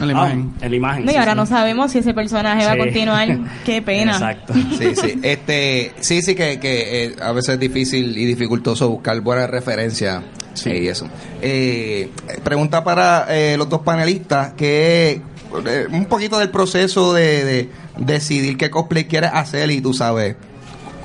[0.00, 0.52] En la imagen.
[0.54, 1.04] Ah, en la imagen.
[1.04, 1.36] No, y sí, ahora sí.
[1.38, 2.78] no sabemos si ese personaje va a Sí.
[2.80, 3.28] continuar.
[3.64, 4.12] Qué pena.
[4.12, 4.52] Exacto.
[4.78, 5.20] Sí, sí.
[5.22, 10.22] Este, sí, sí que, que eh, a veces es difícil y dificultoso buscar buenas referencias
[10.66, 11.08] eh, y eso.
[11.40, 12.10] Eh,
[12.42, 15.20] pregunta para eh, los dos panelistas que
[15.66, 20.36] eh, un poquito del proceso de, de decidir qué cosplay quieres hacer y tú sabes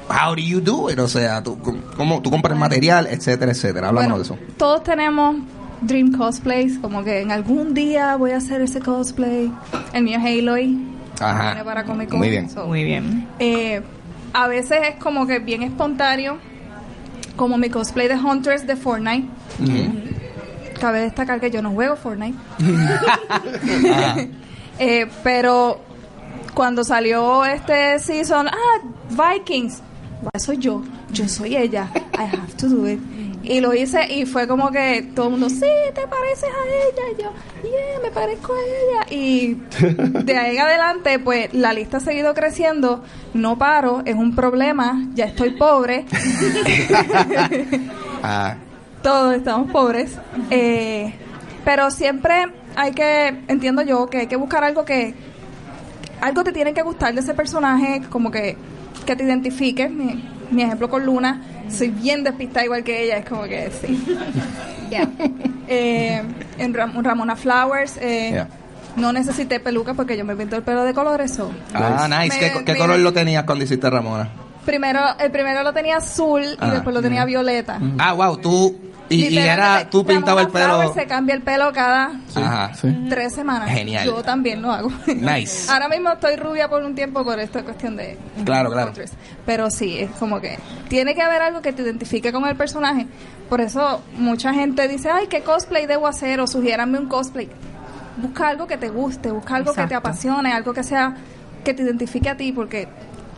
[0.09, 1.57] how do you do it, o sea, tú,
[1.95, 3.89] cómo tú compras material, etcétera, etcétera.
[3.89, 4.55] Háblanos Bueno, de eso.
[4.57, 5.35] todos tenemos
[5.81, 9.51] dream cosplays, como que en algún día voy a hacer ese cosplay.
[9.93, 10.79] El mío es Aloy.
[11.21, 11.45] Ajá.
[11.51, 12.49] Viene para Comic Con, Muy bien.
[12.49, 13.27] so, Muy bien.
[13.39, 13.81] eh,
[14.33, 16.37] a veces es como que bien espontáneo,
[17.35, 19.27] como mi cosplay de Hunters de Fortnite.
[20.81, 22.37] Cabe destacar que yo no juego Fortnite.
[24.81, 25.81] Eh, pero
[26.59, 29.81] cuando salió este season, ah, Vikings,
[30.37, 32.99] soy yo, yo soy ella, I have to do it.
[33.43, 37.17] Y lo hice y fue como que todo el mundo, sí, te pareces a ella.
[37.17, 37.31] Y yo,
[37.63, 39.05] yeah, me parezco a ella.
[39.09, 39.57] Y
[40.25, 43.05] de ahí en adelante, pues la lista ha seguido creciendo.
[43.33, 46.05] No paro, es un problema, ya estoy pobre.
[48.21, 48.57] Ah,
[49.01, 50.17] Todos estamos pobres.
[50.49, 51.13] Eh,
[51.63, 55.15] pero siempre hay que, entiendo yo, que hay que buscar algo que,
[56.21, 58.57] algo te tiene que gustar de ese personaje, como que,
[59.05, 59.89] que te identifique.
[59.89, 64.05] Mi, mi ejemplo con Luna, soy bien despistada igual que ella, es como que sí.
[64.89, 65.07] Yeah.
[65.67, 66.23] Eh,
[66.57, 68.47] en Ram- Ramona Flowers, eh, Yeah.
[68.95, 71.31] no necesité peluca porque yo me pinto el pelo de colores.
[71.35, 71.51] so.
[71.75, 72.39] ah, nice.
[72.39, 74.27] Me- ¿Qué, qué me- color lo tenías cuando hiciste Ramona?
[74.65, 76.71] Primero, el primero lo tenía azul y Ah.
[76.71, 77.79] después lo tenía violeta.
[77.99, 78.75] Ah, wow, tú
[79.09, 80.93] y, y era tú pintabas el pelo.
[80.93, 82.73] Se cambia el pelo cada Ajá.
[82.75, 82.95] Sí.
[83.09, 83.69] tres semanas.
[83.69, 84.05] Genial.
[84.05, 84.91] Yo también lo hago.
[85.07, 85.69] Nice.
[85.71, 88.17] Ahora mismo estoy rubia por un tiempo por esta cuestión de.
[88.45, 88.93] Claro, claro.
[89.45, 93.07] Pero sí, es como que tiene que haber algo que te identifique con el personaje.
[93.49, 96.39] Por eso mucha gente dice, ay, ¿qué cosplay debo hacer?
[96.39, 97.49] O sugiéranme un cosplay.
[98.17, 101.15] Busca algo que te guste, busca algo que te apasione, algo que sea
[101.63, 102.87] que te identifique a ti, porque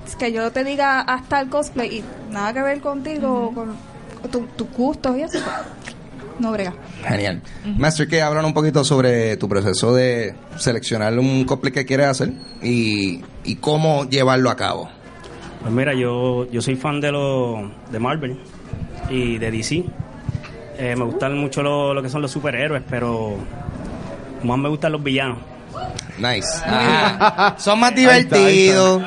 [0.07, 3.75] es que yo te diga hasta el cosplay y nada que ver contigo, con,
[4.29, 5.95] tu- gustos y eso, pues,
[6.39, 6.73] no brega.
[7.07, 7.41] Genial.
[7.77, 12.31] Master, que hablan un poquito sobre tu proceso de seleccionar un cosplay que quieres hacer
[12.63, 14.89] y, y cómo llevarlo a cabo.
[15.61, 17.59] Pues mira, yo, yo soy fan de los
[17.91, 18.39] de Marvel
[19.09, 19.83] y de DC.
[20.79, 23.35] Eh, me gustan mucho lo, lo que son los superhéroes, pero
[24.43, 25.37] más me gustan los villanos.
[26.17, 26.47] Nice.
[27.57, 29.03] Son más Ahí está, ahí divertidos.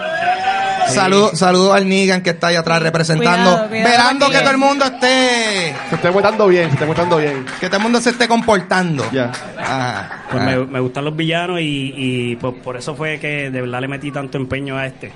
[0.88, 4.58] Saludos saludo al Nigan que está ahí atrás representando, Cuidado, cuidado, esperando que todo el
[4.58, 7.44] mundo esté, Se está votando bien, se está votando bien.
[7.60, 9.04] que todo el mundo se esté comportando.
[9.12, 9.32] Ya.
[9.58, 10.24] Ajá.
[10.30, 13.80] Pues me, me gustan los villanos y, y, pues por eso fue que de verdad
[13.80, 15.12] le metí tanto empeño a este.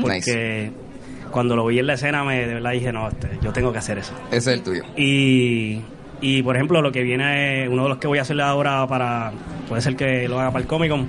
[0.00, 0.70] Porque
[1.30, 3.78] cuando lo vi en la escena, me de verdad dije, no, este, yo tengo que
[3.78, 4.12] hacer eso.
[4.30, 4.82] Ese es el tuyo.
[4.96, 5.80] Y,
[6.20, 9.32] y por ejemplo, lo que viene, uno de los que voy a hacer ahora para,
[9.68, 11.08] puede ser que lo haga para el Comic Con,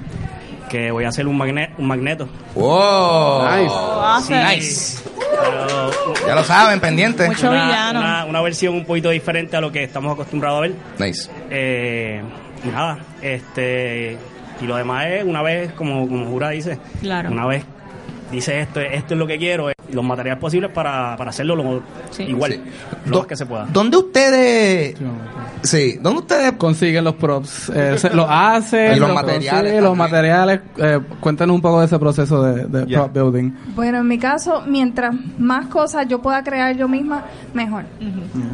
[0.74, 2.28] que voy a hacer un, magne- un magneto.
[2.56, 3.44] Wow.
[3.48, 4.34] Nice.
[4.56, 5.04] Nice.
[5.30, 5.92] Pero,
[6.28, 7.28] Ya lo saben, pendiente.
[7.28, 8.00] Mucho una, villano.
[8.00, 10.74] una- una versión un poquito diferente a lo que estamos acostumbrados a ver.
[10.98, 11.30] Nice.
[11.52, 12.24] Eh,
[12.66, 14.18] y nada, este
[14.62, 17.30] y lo demás es una vez, como, como Jura dice, Claro.
[17.32, 17.64] una vez
[18.32, 22.24] dice esto, esto es lo que quiero, los materiales posibles para, para hacerlo lo- Sí.
[22.24, 22.62] igual, Sí.
[23.06, 23.66] lo Do- más que se pueda.
[23.72, 24.96] ¿Dónde ustedes...
[25.62, 26.54] Sí, ¿dónde ustedes...
[26.54, 30.60] Consiguen los props, eh, se- los hacen, Y los los materiales los materiales.
[30.78, 33.06] Eh, cuéntanos un poco de ese proceso de, de Yeah.
[33.12, 33.52] prop building.
[33.76, 37.84] Bueno, en mi caso, mientras más cosas yo pueda crear yo misma, mejor.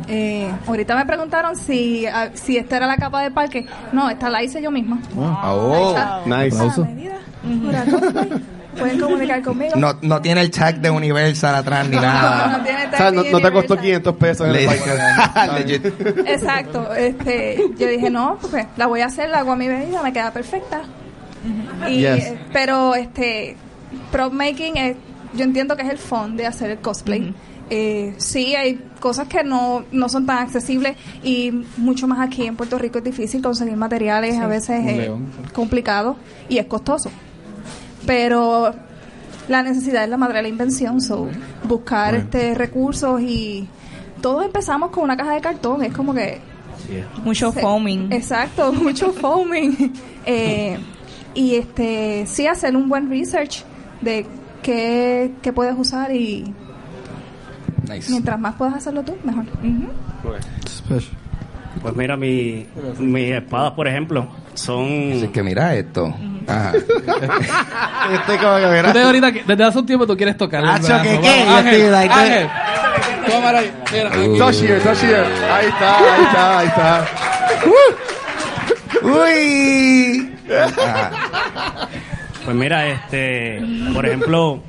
[0.07, 3.65] Eh, ahorita me preguntaron si, ah, si esta era la capa de parque.
[3.91, 4.99] No, esta la hice yo misma.
[5.17, 5.95] Oh.
[6.25, 6.57] Nice.
[6.81, 7.15] Medida.
[8.79, 9.75] Pueden comunicar conmigo.
[9.75, 12.63] No, no tiene el tag de Universal atrás ni No, no nada.
[12.63, 13.79] tiene O sea, no, no te costó Universal.
[13.79, 16.19] 500 pesos en el podcast.
[16.27, 16.93] Exacto.
[16.95, 20.13] Este, yo dije, no, pues la voy a hacer, la hago a mi medida, me
[20.13, 20.81] queda perfecta.
[21.87, 22.25] Y, Yes.
[22.25, 23.55] eh, Pero este
[24.11, 24.95] prop making es,
[25.33, 27.33] yo entiendo que es el fun de hacer el cosplay.
[27.71, 32.55] Eh, sí, hay cosas que no, no son tan accesibles y mucho más aquí en
[32.55, 35.27] Puerto Rico es difícil conseguir materiales, a veces es león.
[35.53, 36.15] complicado
[36.49, 37.11] y es costoso.
[38.05, 38.73] Pero
[39.47, 41.27] la necesidad es la madre de la invención, so
[41.63, 43.67] buscar este recursos y
[44.21, 46.39] todos empezamos con una caja de cartón, es como que
[47.23, 48.11] Mucho foaming.
[48.11, 49.93] Exacto, mucho foaming.
[50.25, 50.77] Eh,
[51.33, 53.63] y este sí hacer un buen research
[54.01, 54.25] de
[54.63, 56.53] qué, qué puedes usar y
[57.87, 58.11] Nice.
[58.11, 59.45] mientras más puedas hacerlo tú, mejor.
[60.67, 61.17] Special.
[61.81, 62.65] Pues mira, mi,
[62.99, 65.13] mis espadas, por ejemplo, son...
[65.15, 66.13] Así que mira esto.
[66.47, 66.73] Ajá.
[68.13, 68.87] Este como que mira.
[68.87, 70.65] Usted ahorita, que- desde hace un tiempo tú quieres tocar.
[70.65, 71.43] Hacho, ¿qué, qué?
[71.45, 72.47] Yo Ángel, estoy like Ángel.
[73.29, 73.71] Tómala ahí.
[73.91, 74.37] Mira, aquí.
[74.37, 75.25] Touch here, touch here.
[75.51, 77.05] Ahí está, ahí está, ahí está.
[79.03, 80.35] Uy.
[80.51, 81.87] Ajá.
[82.45, 83.61] Pues mira, este,
[83.93, 84.61] por ejemplo,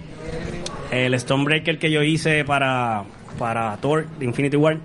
[0.90, 3.04] el Stonebreaker que yo hice para,
[3.38, 4.76] para Thor de Infinity War,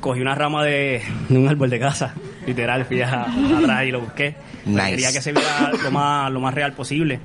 [0.00, 2.14] cogí una rama de, de un árbol de casa,
[2.46, 3.22] literal, fui a-
[3.58, 4.34] atrás y lo busqué.
[4.66, 4.90] Nice.
[4.90, 7.20] Quería que se viera lo más, lo más real posible.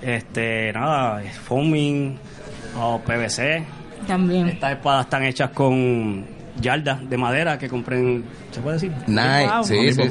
[0.00, 2.16] Este, nada, foaming
[2.78, 3.64] o PVC.
[4.06, 4.48] También.
[4.48, 6.24] Estas espadas están hechas con
[6.60, 8.92] yardas de madera que compré en, ¿se puede decir?
[9.06, 9.46] Nice.
[9.52, 9.64] Wow.
[9.64, 10.02] Sí, sí.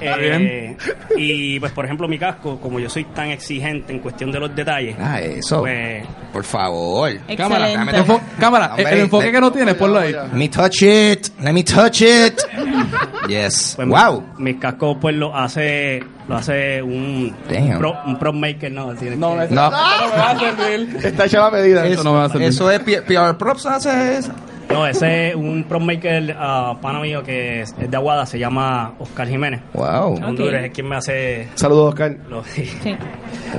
[0.00, 0.76] Eh,
[1.16, 4.54] y pues por ejemplo mi casco, como yo soy tan exigente en cuestión de los
[4.54, 5.60] detalles, Ah, eso.
[5.60, 7.10] pues Por favor.
[7.36, 10.12] Cámara, enfo- cámara, el, Hombre, el enfoque que no tienes, ponlo ahí.
[10.12, 11.28] Let me touch it.
[11.40, 12.40] Let me touch it.
[13.28, 13.74] Yes.
[13.76, 14.24] Pues wow.
[14.38, 18.94] mi- mis cascos pues lo hace lo hace un un pro, un prop maker, no,
[18.94, 19.70] tiene No, que- eso No.
[19.70, 20.96] no me va a servir.
[21.04, 21.84] Está hecha la medida.
[21.86, 22.48] Eso no me va a servir.
[22.48, 24.32] Eso es PR Props hace eso.
[24.70, 28.38] no, ese es un prop maker ah, pana mío que es, es de Aguada, se
[28.38, 29.60] llama Oscar Jiménez.
[29.74, 30.14] Wow.
[30.24, 32.16] Honduras es quien me hace Saludos, Oscar.
[32.28, 32.62] los, Sí.
[32.82, 32.96] quien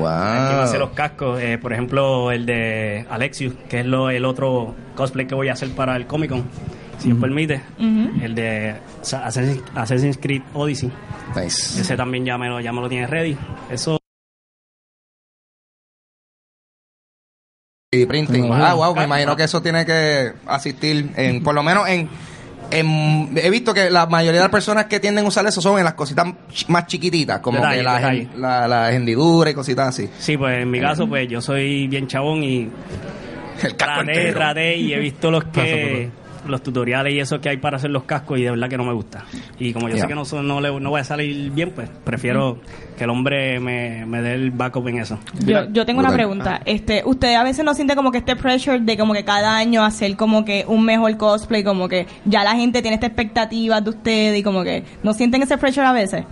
[0.02, 0.96] me hace los Wow.
[0.96, 5.50] cascos, eh, por ejemplo el de Alexius, que es lo, el otro cosplay que voy
[5.50, 6.46] a hacer para el Comic Con,
[7.02, 10.92] si me permite, el de Sa- Assassin's, Assassin's Creed Odyssey.
[11.36, 11.80] Nice.
[11.82, 13.38] Ese también ya me lo, ya me lo tiene ready.
[13.70, 13.98] Eso
[17.94, 18.50] Y printing.
[18.54, 18.96] Ah, wow.
[18.96, 22.08] Me imagino que eso tiene que asistir en, por lo menos en,
[22.72, 25.78] en- he visto que la mayoría de las personas que tienden a usar eso son
[25.78, 26.26] en las cositas
[26.70, 30.10] más chiquititas, como Detalle, que la, la, la hendidura y cositas así.
[30.20, 32.70] Sí, pues en mi caso, pues yo soy bien chabón y
[33.62, 36.10] El traté, traté y he visto los que
[36.48, 38.84] los tutoriales y eso que hay para hacer los cascos y de verdad que no
[38.84, 39.26] me gusta.
[39.60, 42.60] Y como yo sé que no, no, le, no voy a salir bien, pues prefiero
[42.98, 45.20] que el hombre me, me dé el backup en eso.
[45.46, 46.62] Yo, yo tengo una pregunta.
[46.66, 49.84] Este, ¿Usted a veces no siente como que este pressure de como que cada año
[49.84, 53.90] hacer como que un mejor cosplay, como que ya la gente tiene esta expectativa de
[53.90, 56.26] usted y como que no sienten ese pressure a veces?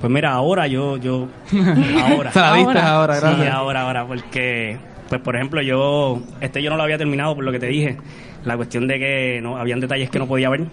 [0.00, 1.28] Pues mira, ahora yo, yo,
[2.02, 2.32] ahora.
[2.34, 2.92] La Ahora.
[2.92, 3.54] ahora, Sí, gracias.
[3.54, 4.76] ahora, ahora, porque,
[5.08, 7.98] pues por ejemplo, yo, este yo no lo había terminado por lo que te dije,
[8.44, 10.66] la cuestión de que no habían detalles que no podía ver,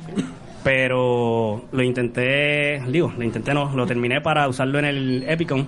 [0.63, 5.65] pero lo intenté, digo, lo intenté no, lo terminé para usarlo en el Epicon,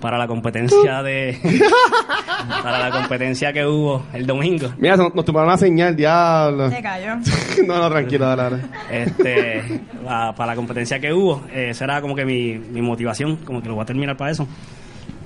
[0.00, 1.38] para la competencia de,
[2.62, 4.68] para la competencia que hubo el domingo.
[4.78, 6.70] Mira, nos, nos tomaron la señal, diablo.
[6.70, 7.14] Se cayó.
[7.66, 8.62] no, no, tranquilo, dale, dale.
[8.90, 13.36] Este, la- para la competencia que hubo, eh, esa era como que mi, mi motivación,
[13.36, 14.46] como que lo voy a terminar para eso.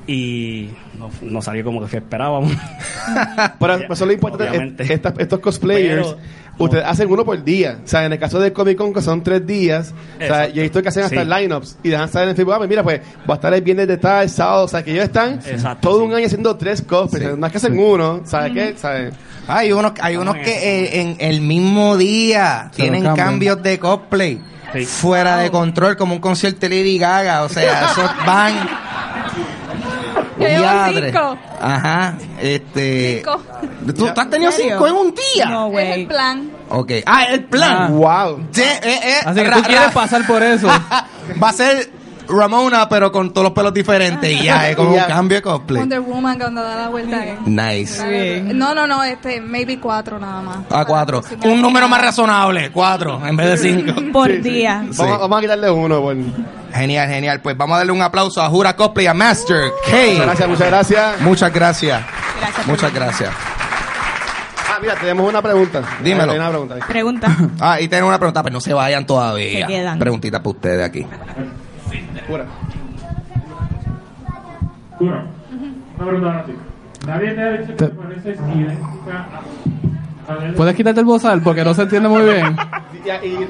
[0.07, 2.53] Y no, no salió como que esperábamos.
[3.59, 4.83] Pero eso lo importante Obviamente.
[4.85, 6.19] es- estas- estos cosplayers, Pero-
[6.59, 7.79] ustedes hacen uno por día.
[7.85, 10.61] O sea, en el caso del Comic Con, que son tres días, o sea, yo
[10.61, 11.29] he visto que hacen hasta Sí.
[11.31, 13.89] lineups y dejan saber en Facebook, ah, pues mira, pues va a estar el viernes
[13.89, 16.07] de tal, sábado, o sea, que ellos están Exacto, todo sí.
[16.07, 17.35] un año haciendo tres cosplays, Sí.
[17.39, 18.75] no es que hacen uno, ¿sabes qué?
[18.77, 19.15] ¿Sabes?
[19.49, 20.51] Hay unos, hay unos que
[20.85, 24.41] eh, en el mismo día Se tienen cambios de cosplay
[24.73, 24.85] Sí.
[24.87, 27.43] fuera de control, como un concierto de Lady Gaga.
[27.43, 28.55] O sea, esos van.
[30.43, 31.13] Yo llevo Diadre.
[31.13, 31.39] cinco.
[31.61, 32.15] Ajá.
[32.41, 33.17] Este.
[33.25, 33.43] Cinco.
[33.87, 34.73] ¿Tú, tú has tenido ¿En serio?
[34.73, 35.47] cinco en un día?
[35.47, 35.93] No, Es güey.
[36.03, 36.51] el plan.
[36.69, 36.93] Ok.
[37.07, 37.77] Ah, el plan.
[37.79, 37.89] Ah.
[37.91, 38.41] ¡Wow!
[38.57, 40.67] Eh, eh, Así que ra- tú quieres pasar por eso.
[41.43, 41.91] Va a ser
[42.33, 44.31] Ramona, pero con todos los pelos diferentes.
[44.31, 45.81] Y ya, es como un cambio de cosplay.
[45.81, 47.23] Wonder Woman cuando da la vuelta.
[47.47, 48.43] Nice.
[48.55, 50.59] No, no, no, este, maybe cuatro nada más.
[50.71, 51.23] A cuatro.
[51.45, 52.71] Un número más razonable.
[52.73, 54.01] Cuatro en vez de cinco.
[54.13, 54.85] Por día.
[54.91, 54.99] Sí.
[54.99, 56.01] Vamos, vamos a quitarle uno.
[56.01, 56.17] Por...
[56.73, 57.41] Genial, genial.
[57.41, 59.97] Pues vamos a darle un aplauso a Jura Cosplay, a Master K.
[59.97, 61.21] Muchas gracias, muchas gracias.
[61.21, 62.03] Muchas gracias.
[62.41, 62.67] Gracias.
[62.67, 63.31] Muchas gracias.
[64.69, 65.83] Ah, mira, tenemos una pregunta.
[66.03, 66.35] Dímelo.
[66.35, 66.75] Una pregunta.
[66.77, 66.81] ahí.
[66.89, 67.37] Pregunta.
[67.61, 69.67] Ah, y tengo una pregunta, pero no se vayan todavía.
[69.67, 69.99] Se quedan.
[69.99, 71.07] Preguntita para ustedes aquí.
[75.01, 75.27] Una
[75.99, 76.53] pregunta sí.
[77.07, 79.27] Nadie te ha dicho que Te- pareces idéntica
[80.29, 80.53] a...
[80.57, 81.43] ¿Puedes quitarte el bozal?
[81.43, 82.57] Porque no se entiende muy bien.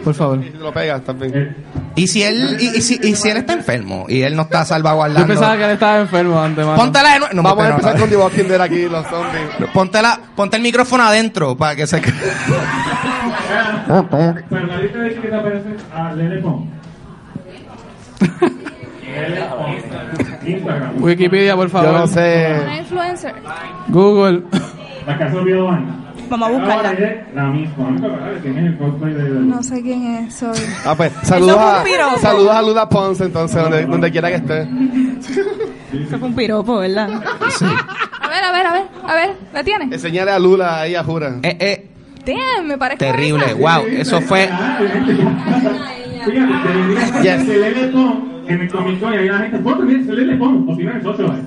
[0.02, 0.42] Por favor.
[0.42, 1.32] y lo pegas también.
[1.34, 1.54] Eh,
[1.96, 4.60] Y si él, y, y si, y si él está enfermo y él no está
[4.60, 5.26] Yo salvaguardando.
[5.28, 6.78] pensaba que él estaba enfermo antes, mano.
[6.78, 7.34] Póntela de nuevo.
[7.34, 9.70] No, Vamos a empezar con The Walking Dead aquí, los zombies.
[9.74, 12.00] Póntela, ponte el micrófono adentro para que se.
[12.00, 12.16] Pero
[14.66, 16.64] nadie te ha dicho que te pareces a Lele Pons.
[20.98, 21.92] Wikipedia, por favor.
[21.92, 22.60] Yo no sé.
[22.62, 23.34] Una influencer.
[23.88, 24.42] Google.
[25.06, 25.16] La.
[26.28, 26.92] Vamos a buscarla.
[26.92, 27.90] es la misma.
[27.90, 30.56] No sé quién es, soy.
[30.84, 31.84] Ah, pues, saludos a,
[32.20, 34.62] saludos a Luda Ponce, entonces, donde, donde quiera que esté.
[35.92, 37.10] Eso fue un piropo, ¿verdad?
[37.12, 39.92] A ver, a ver, a ver, a ver, ¿la tienes?
[39.92, 41.34] Enseñale a Lula ahí a Jura.
[41.42, 41.86] Eh, eh,
[42.24, 43.52] Damn, me parece terrible.
[43.54, 44.48] Wow, eso fue.
[46.24, 47.48] Fíjate, te diría Yes.
[48.48, 50.82] en el Comic Con y ahí la gente, ponte, mira, ese Lele Pons, o si
[50.84, 51.26] no, es otro.
[51.28, 51.42] eh.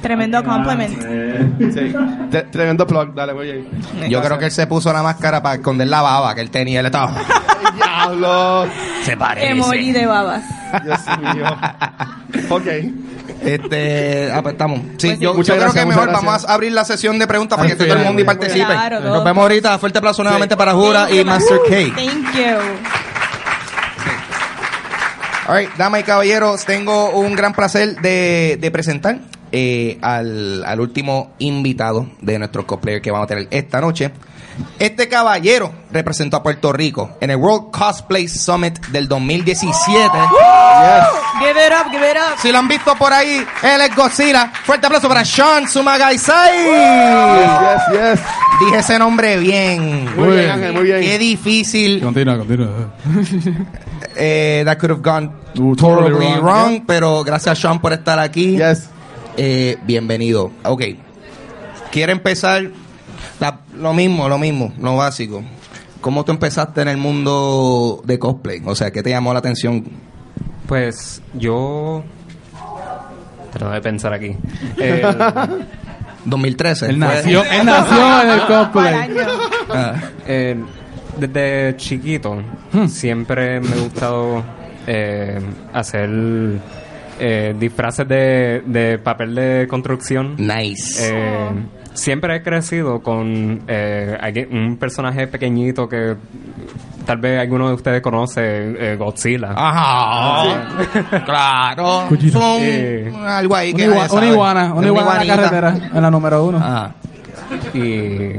[0.00, 0.98] Tremendo compliment.
[1.06, 1.94] Eh, Sí.
[2.30, 3.66] Tre- tremendo plug, dale, muy bien.
[4.10, 6.80] Yo creo que él se puso la máscara para esconder la baba que él tenía.
[6.80, 7.14] Él estaba.
[7.74, 8.66] Diablo.
[9.02, 9.48] Se parece.
[9.50, 10.42] Emoji de babas.
[10.84, 11.00] Dios
[11.34, 11.44] mío.
[12.50, 12.66] Ok.
[13.42, 14.80] Este, ah, pues estamos.
[14.80, 15.18] Sí, Pues sí.
[15.20, 16.26] yo, yo Muchas creo gracias, que muchas mejor gracias.
[16.26, 18.06] vamos a abrir la sesión de preguntas para Al que todo el final.
[18.06, 18.66] mundo y participe.
[18.66, 19.14] Claro, todo.
[19.14, 19.78] Nos vemos ahorita.
[19.78, 21.74] Fuerte aplauso nuevamente para Jura y Master K.
[21.94, 23.13] Thank you.
[25.46, 29.18] All right, damas y caballeros, tengo un gran placer de, de presentar
[29.56, 34.10] eh, al, al último invitado de nuestro cosplayer que vamos a tener esta noche.
[34.80, 40.10] Este caballero representó a Puerto Rico en el World Cosplay Summit del 2017.
[41.38, 42.38] Give it up, give it up.
[42.40, 44.52] Si lo han visto por ahí, él es Godzilla.
[44.64, 46.64] Fuerte aplauso para Sean Sumagaisai.
[46.64, 48.20] Yes, yes.
[48.58, 50.16] Dije ese nombre bien.
[50.16, 51.00] Muy bien, Ángel, muy bien.
[51.00, 52.00] Qué difícil.
[52.00, 52.68] Continúa, continúa.
[54.16, 58.56] Eh, that could have gone Totally totally wrong, wrong, pero gracias Sean por estar aquí.
[58.56, 58.88] Yes.
[59.36, 60.52] Eh, bienvenido.
[60.64, 60.82] Ok.
[61.90, 62.70] Quiero empezar
[63.40, 65.42] la- lo mismo, lo mismo, lo básico.
[66.00, 68.62] ¿Cómo tú empezaste en el mundo de cosplay?
[68.64, 69.84] O sea, ¿qué te llamó la atención?
[70.66, 72.04] Pues yo.
[73.52, 74.36] Trato de pensar aquí.
[74.78, 75.02] Eh,
[76.24, 76.86] 2013.
[76.86, 79.10] Él fue- nació, él nació en el cosplay.
[79.70, 79.94] Ah,
[80.26, 80.56] eh,
[81.18, 82.42] desde chiquito
[82.88, 84.42] siempre me ha gustado
[84.86, 85.40] eh,
[85.72, 86.10] hacer
[87.18, 90.34] eh, disfraces de, de papel de construcción.
[90.36, 91.00] nice.
[91.10, 91.50] Eh,
[91.94, 96.16] siempre he crecido con eh, alguien- un personaje pequeñito que
[97.06, 99.52] tal vez alguno de ustedes conoce, eh, Godzilla.
[99.56, 100.68] Ajá.
[101.24, 102.06] Claro.
[102.08, 102.40] Cuchito.
[102.40, 106.44] Son Eh, algo ahí Una, que iguana, una iguana en la carretera, en la número
[106.44, 106.58] uno.
[106.60, 106.90] Ah.
[107.74, 108.32] Y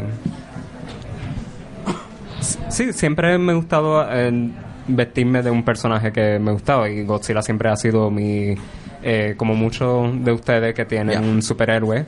[2.70, 4.50] sí, siempre me ha gustado eh,
[4.88, 8.56] vestirme de un personaje que me gustaba y Godzilla siempre ha sido mi,
[9.04, 12.06] eh, como muchos de ustedes que tienen un superhéroe,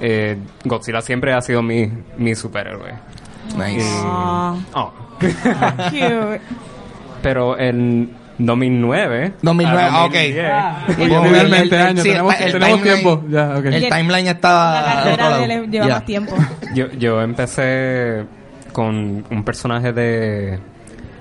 [0.00, 2.92] eh, Godzilla siempre ha sido mi, mi superhéroe.
[3.56, 3.84] Nice.
[4.04, 4.92] Aw, Oh.
[5.20, 6.40] cute.
[7.22, 9.32] Pero en 2009...
[9.42, 10.12] 2009, a ah, ok.
[10.14, 13.24] 2010, Muy bien, El- años, sí, tenemos, el tenemos timeline- tiempo.
[13.68, 14.80] El timeline estaba.
[14.82, 16.36] La carrera lleva más tiempo.
[16.74, 18.24] Yo, yo empecé
[18.72, 20.58] con un personaje de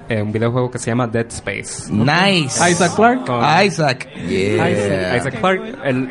[0.10, 1.91] eh, un videojuego que se llama Dead Space.
[1.91, 2.69] Nice.
[2.72, 3.26] Isaac Clarke.
[3.26, 4.08] Con Isaac.
[4.28, 5.17] Yeah.
[5.17, 6.10] Isaac Clarke, el,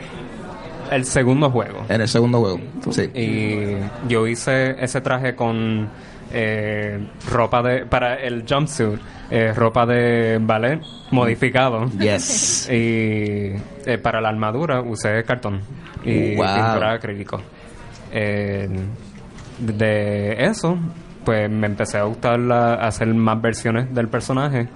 [0.91, 1.85] el segundo juego.
[1.89, 2.61] En el segundo juego.
[2.91, 3.11] Sí.
[3.15, 3.77] Y
[4.09, 5.89] yo hice ese traje con
[6.33, 6.99] eh,
[7.31, 11.87] ropa de para el jumpsuit, eh, ropa de ballet modificado.
[11.99, 12.69] Yes.
[12.73, 13.53] Y
[13.87, 15.61] eh, para la armadura usé cartón
[16.05, 16.47] y Wow.
[16.55, 17.41] pintura acrílico.
[18.13, 18.69] Eh,
[19.59, 20.79] de eso,
[21.29, 24.67] pues me empecé a gustar la- hacer más versiones del personaje.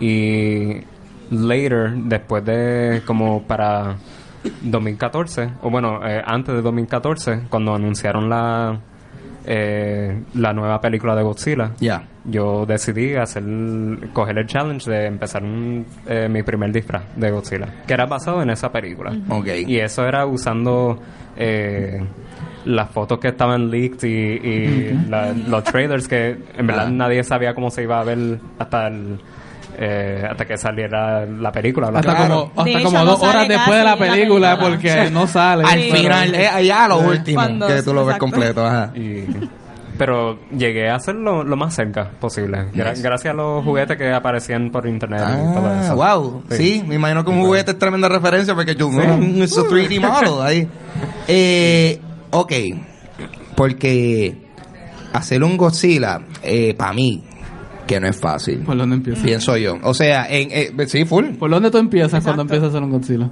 [0.00, 0.78] Y
[1.30, 3.94] later, después de como para
[4.62, 8.80] 2014, o bueno, eh, antes de 2014, cuando anunciaron la
[9.46, 12.04] eh, la nueva película de Godzilla, Ya.
[12.24, 13.42] yo decidí hacer
[14.12, 18.42] coger el challenge de empezar un- eh, mi primer disfraz de Godzilla, que era basado
[18.42, 19.12] en esa película.
[19.28, 19.48] Ok.
[19.66, 20.98] Y eso era usando
[21.36, 22.00] eh,
[22.66, 26.90] las fotos que estaban leaked y, y la- los trailers que en verdad Ah.
[26.90, 29.18] nadie sabía cómo se iba a ver hasta el
[29.78, 31.90] eh, hasta que saliera la película.
[31.90, 32.50] la Hasta Claro.
[32.54, 35.64] como, hasta como no dos horas después de la película porque no sale.
[35.66, 38.24] Al Pero- final, eh, allá lo último, Cuando- que tú lo ves exacto.
[38.26, 38.66] completo.
[38.66, 38.90] Ajá.
[38.94, 39.24] Y-
[39.98, 42.66] pero llegué a hacerlo lo más cerca posible.
[42.72, 43.02] Gra- Nice.
[43.02, 45.94] Gracias a los juguetes que aparecían por internet y todo Ah, eso.
[45.94, 46.42] wow.
[46.50, 46.82] Sí.
[46.86, 50.68] me imagino que un juguete es tremenda referencia porque yo es un 3D model ahí.
[51.28, 52.00] Eh,
[52.30, 52.52] ok,
[53.54, 54.36] porque
[55.12, 57.22] hacer un Godzilla, eh, para mí,
[57.94, 58.58] que no es fácil.
[58.60, 59.22] ¿Por dónde empieza?
[59.22, 59.78] Pienso yo.
[59.82, 61.26] O sea, en, eh, sí, full.
[61.38, 63.30] ¿Por dónde tú empiezas cuando empiezas a hacer un Godzilla?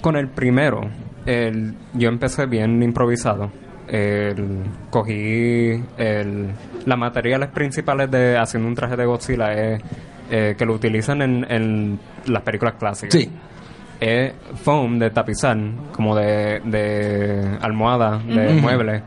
[0.00, 0.80] Con el primero,
[1.26, 3.50] el- yo empecé bien improvisado.
[3.88, 6.46] El- cogí el,
[6.84, 9.82] las materiales principales de haciendo un traje de Godzilla es,
[10.30, 13.14] eh, que lo utilizan en, en las películas clásicas.
[13.18, 13.30] Sí.
[14.00, 15.56] Es foam de tapizar,
[15.92, 18.60] como de, de almohada, de Ujú.
[18.60, 19.02] mueble,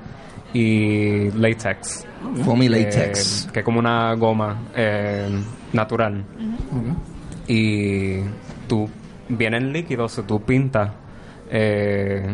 [0.54, 2.06] y latex.
[2.46, 3.48] Foamy Eh, latex.
[3.52, 5.28] que es como una goma eh,
[5.74, 6.24] natural.
[7.48, 8.18] Y
[8.68, 8.90] tú
[9.30, 10.92] vienes líquido, si tú pintas
[11.50, 12.26] eh,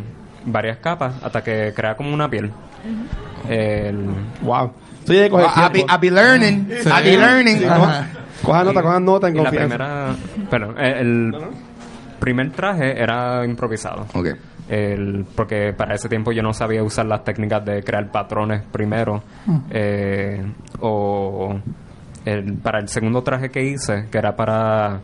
[0.45, 2.51] varias capas hasta que crea como una piel.
[3.49, 4.09] El-
[4.41, 4.71] Wow.
[5.05, 6.67] Tú ya coges I be, I be learning.
[6.69, 7.57] I be learning.
[7.59, 7.65] Sí,
[8.43, 9.75] coja, nota, coja nota en y la confianza.
[9.77, 10.15] primera,
[10.49, 11.35] bueno, el, el
[12.19, 14.05] primer traje era improvisado.
[14.13, 14.27] Ok.
[14.69, 19.21] El, porque para ese tiempo yo no sabía usar las técnicas de crear patrones primero.
[19.69, 20.43] eh,
[20.81, 21.55] o
[22.25, 24.99] el- para el segundo traje que hice, que era para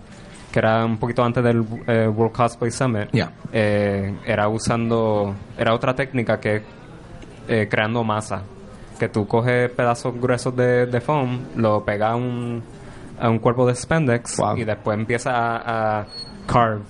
[0.52, 3.10] que era un poquito antes del eh, World Cosplay Summit,
[3.52, 6.62] eh, era usando, era otra técnica que
[7.48, 8.44] eh, creando masa.
[9.00, 12.62] Que tú coges pedazos gruesos de, de foam, lo pegas a un,
[13.20, 14.56] a un cuerpo de spandex Wow.
[14.58, 16.06] y después empieza a, a
[16.46, 16.82] carve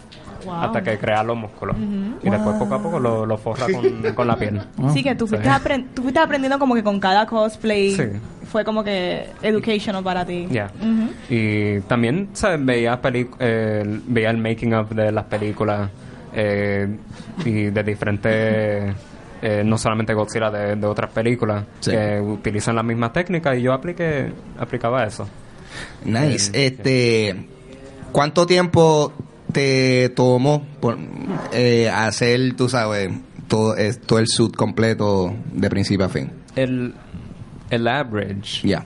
[0.52, 1.76] hasta que crea los músculos.
[2.24, 4.62] Y después poco a poco lo, lo forra con, con la piel.
[4.94, 5.54] Sí, que tú fuiste, Sí.
[5.54, 8.04] apren- tú fuiste aprendiendo como que con cada cosplay Sí.
[8.52, 10.48] fue como que educational para ti.
[10.50, 10.72] Ya.
[11.30, 12.64] Y también ¿sabes?
[12.66, 13.00] veía
[13.40, 15.90] eh, veía el making of de las películas
[16.34, 16.98] eh,
[17.46, 18.96] y de diferentes
[19.42, 21.92] eh, no solamente Godzilla de, de otras películas Sí.
[21.92, 25.28] que utilizan las mismas técnicas y yo apliqué aplicaba eso
[26.06, 26.52] Nice.
[26.54, 27.46] Eh, Este,
[28.12, 29.12] ¿cuánto tiempo
[29.54, 30.98] te tomó por,
[31.54, 33.12] eh, hacer, tú sabes,
[33.48, 36.32] todo, es- todo el suit completo de principio a fin?
[36.56, 36.94] el
[37.70, 38.86] el average Ya.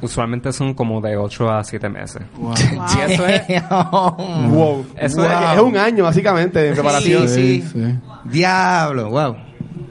[0.00, 2.22] usualmente son como de 8 a 7 meses
[2.56, 4.86] Sí, eso es Wow.
[4.96, 5.26] Eso Wow.
[5.26, 7.28] es- es un año, básicamente, de preparación.
[7.28, 7.68] Sí, sí.
[7.72, 7.98] sí.
[8.24, 9.36] Diablo, wow.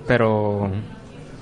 [0.08, 0.70] pero o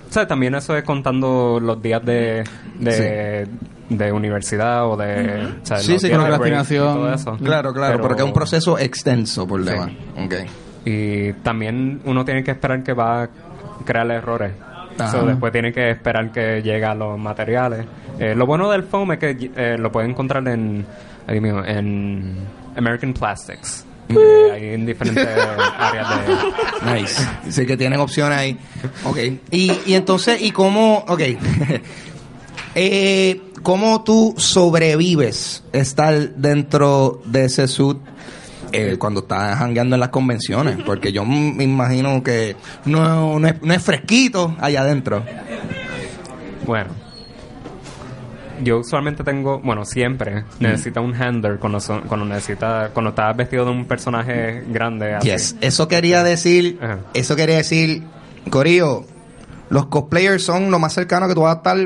[0.10, 2.44] sea, también eso es contando los días de
[2.80, 3.48] de,
[3.90, 6.96] de universidad o de o sea, Sí, sí, procrastinación.
[6.96, 7.38] todo eso.
[7.38, 9.70] Claro, claro, Pero- porque es un proceso extenso por Sí.
[9.70, 9.90] demás.
[10.26, 10.46] Okay.
[10.86, 13.30] Y también uno tiene que esperar que va a
[13.86, 14.54] crear errores.
[15.12, 17.86] So, después tiene que esperar que lleguen a los materiales.
[18.18, 20.86] Eh, lo bueno del foam es que eh, lo pueden encontrar en,
[21.28, 22.36] ay, Dios mío, en
[22.78, 23.86] American Plastics.
[24.08, 25.28] Eh, ahí en diferentes
[25.80, 26.08] áreas
[26.86, 26.94] de...
[26.94, 27.22] Nice.
[27.50, 28.58] Sí que tienen opciones ahí.
[29.04, 29.18] Ok.
[29.52, 31.22] Y, y entonces, ¿y cómo, ok,
[32.76, 37.98] eh, cómo tú sobrevives estar dentro de ese suit
[38.72, 40.78] eh, cuando estás jangueando en las convenciones?
[40.86, 42.56] Porque yo me imagino que
[42.86, 45.24] no, no, es, no es fresquito allá adentro.
[46.66, 46.92] Bueno.
[48.64, 53.66] Yo usualmente tengo, bueno, siempre necesita un handler cuando, son- cuando necesita, cuando estás vestido
[53.66, 55.16] de un personaje grande.
[55.16, 55.28] así.
[55.30, 55.56] Yes.
[55.60, 57.00] Eso quería decir, Ajá.
[57.14, 58.04] eso quería decir,
[58.50, 59.04] Corillo,
[59.70, 61.78] los cosplayers son lo más cercano que tú vas a estar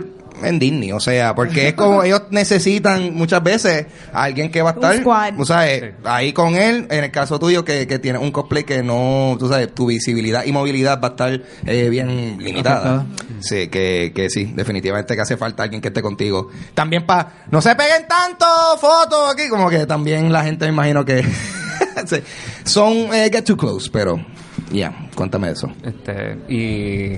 [0.44, 4.72] en Disney, o sea, porque es como ellos necesitan muchas veces a alguien que va
[4.72, 5.34] a estar, squad.
[5.36, 5.88] tú sabes, Sí.
[6.06, 9.48] ahí con él, en el caso tuyo que, que tienes un cosplay que no, tú
[9.50, 13.06] sabes, tu visibilidad y movilidad va a estar eh, bien limitada.
[13.40, 16.50] Sí, que, que sí, definitivamente que hace falta alguien que esté contigo.
[16.74, 18.46] También para, no se peguen tanto
[18.80, 21.24] fotos aquí, como que también la gente me imagino que
[22.06, 22.18] sí,
[22.66, 24.24] son eh, get too close, pero
[24.72, 25.72] ya, cuéntame eso.
[25.84, 27.18] Este, y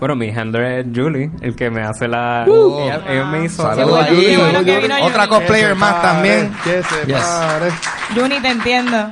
[0.00, 2.46] Bueno, mi handler es Julie, el que me hace la...
[2.48, 2.80] Uh.
[2.84, 3.62] ella, ella me hizo...
[3.62, 6.50] Saludos bueno vino Otra cosplayer más también.
[6.64, 7.22] Que se Yes.
[7.22, 7.70] pare.
[8.16, 9.10] Juni, te entiendo.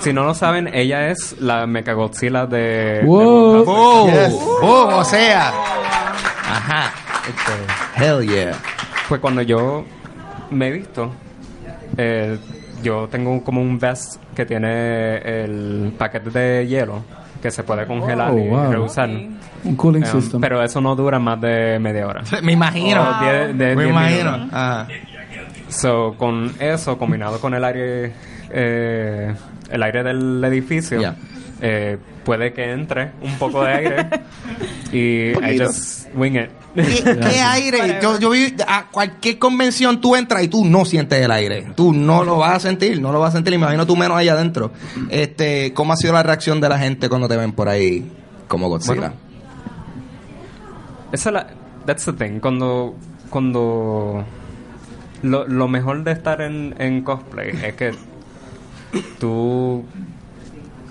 [0.00, 3.02] Si no lo saben, ella es la Mechagodzilla de...
[3.04, 4.06] Wow.
[4.06, 4.12] de.
[4.12, 4.32] Yes.
[4.60, 5.52] Boom, o sea.
[6.50, 6.92] Ajá.
[7.96, 8.58] Hell yeah.
[9.08, 9.84] Pues cuando yo
[10.50, 11.12] me he visto,
[11.96, 12.38] eh,
[12.82, 17.04] yo tengo como un vest que tiene el paquete de hielo
[17.42, 18.70] que se puede congelar Oh, y wow.
[18.72, 19.10] reusar.
[19.10, 20.40] Un cooling Um, system.
[20.40, 22.22] pero eso no dura más de media hora.
[22.42, 23.02] Me imagino.
[23.02, 24.32] O diez- de- Me diez imagino.
[24.32, 24.54] minutos.
[24.54, 24.88] Ajá.
[25.68, 28.12] So, con eso combinado con el aire,
[28.50, 29.34] eh,
[29.70, 31.16] el aire del edificio, Yeah.
[31.60, 34.06] eh, puede que entre un poco de aire
[34.92, 36.50] y just wing it.
[36.74, 37.98] ¿Qué, qué aire?
[38.02, 41.72] Yo, yo vi a cualquier convención tú entras y tú no sientes el aire.
[41.74, 43.52] Tú no lo vas a sentir, no lo vas a sentir.
[43.52, 44.72] Imagino tú menos allá adentro.
[45.10, 48.10] Este, ¿cómo ha sido la reacción de la gente cuando te ven por ahí
[48.48, 48.94] como Godzilla?
[48.94, 49.14] Bueno,
[51.12, 51.46] Esa es la,
[51.86, 52.40] that's the thing.
[52.40, 52.94] Cuando,
[53.28, 54.24] cuando
[55.22, 57.92] lo, lo mejor de estar en, en cosplay es que
[59.18, 59.84] tú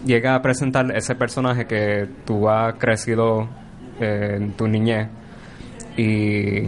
[0.06, 3.48] llegas a presentar ese personaje que tú has crecido
[4.02, 5.08] eh, en tu niñez
[5.98, 6.64] y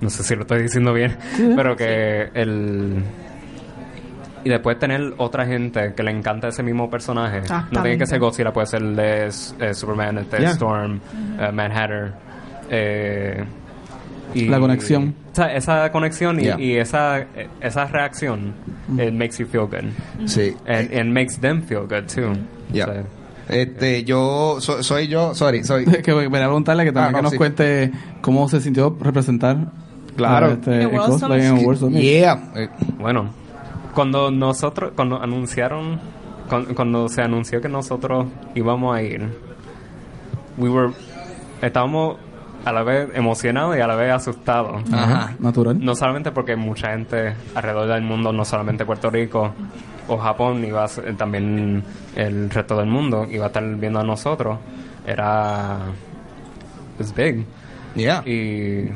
[0.00, 1.16] no sé si lo estoy diciendo bien,
[1.56, 3.02] pero que el
[4.44, 7.42] y después tener otra gente que le encanta ese mismo personaje.
[7.72, 10.50] No tiene que ser Godzilla, puede ser el de eh, Superman, el de Yeah.
[10.52, 11.00] Storm,
[11.40, 12.12] eh, Mad Hatter.
[12.70, 13.44] eh,
[14.34, 15.14] y- La conexión.
[15.32, 16.60] o sea, esa conexión y, Yeah.
[16.60, 17.26] y esa,
[17.60, 18.54] esa reacción,
[18.96, 19.90] it makes you feel good.
[20.26, 20.54] Sí.
[20.66, 22.34] And, and makes them feel good too.
[22.72, 22.86] Yeah.
[22.86, 22.92] So,
[23.48, 25.84] Este, yo so- soy yo, sorry, soy.
[26.04, 27.38] que voy a preguntarle que también Ah, no, que nos sí.
[27.38, 29.56] cuente cómo se sintió representar
[30.16, 30.52] Claro.
[30.52, 31.60] este, el World cosplay Summit.
[31.60, 32.02] en World Summit.
[32.02, 32.50] Yeah.
[32.56, 32.68] Eh,
[32.98, 33.30] Bueno,
[33.94, 35.98] cuando nosotros, cuando anunciaron,
[36.48, 39.28] cuando, cuando se anunció que nosotros íbamos a ir,
[40.56, 40.92] we were,
[41.62, 42.16] estábamos
[42.64, 44.82] a la vez emocionados y a la vez asustados.
[44.92, 45.34] Ajá.
[45.38, 45.78] Natural.
[45.82, 49.52] No solamente porque mucha gente alrededor del mundo, no solamente Puerto Rico
[50.08, 51.82] o Japón, iba a ser- también
[52.16, 54.58] el resto del mundo iba a estar viendo a nosotros.
[55.06, 55.78] Era...
[56.98, 57.44] Es big.
[57.94, 58.22] Yeah.
[58.26, 58.90] Y...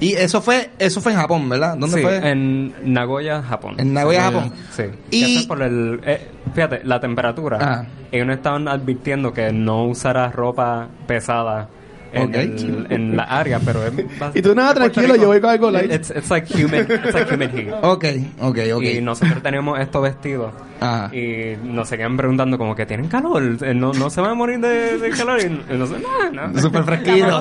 [0.00, 1.76] Y eso fue, eso fue en Japón, ¿verdad?
[1.76, 2.18] ¿Dónde sí, fue?
[2.30, 3.74] en Nagoya, Japón.
[3.78, 4.24] En Nagoya.
[4.24, 4.52] Japón.
[4.70, 4.84] Sí.
[5.10, 6.00] Y- por el...
[6.04, 7.58] eh, fíjate, la temperatura.
[7.60, 7.86] Ah.
[8.12, 11.68] Ellos nos estaban advirtiendo que no usara ropa pesada
[12.12, 12.34] en, Ok.
[12.34, 13.92] el- en la área, pero es...
[14.34, 15.92] Y tú nada, tranquilo, yo voy con algo light.
[15.92, 17.74] It's, it's like humid, it's like humid heat.
[17.82, 18.04] Ok,
[18.40, 18.82] ok, ok.
[18.82, 20.52] Y nosotros teníamos estos vestidos.
[20.80, 21.14] Ajá.
[21.14, 24.60] Y nos seguían preguntando como que tienen calor, eh, no, no se van a morir
[24.60, 25.40] de, de calor.
[25.40, 26.02] Y nosotros,
[26.32, 26.60] no, no.
[26.60, 27.40] Súper fresquito.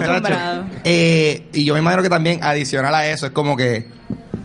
[0.83, 3.87] Eh, y yo me imagino que también adicional a eso es como que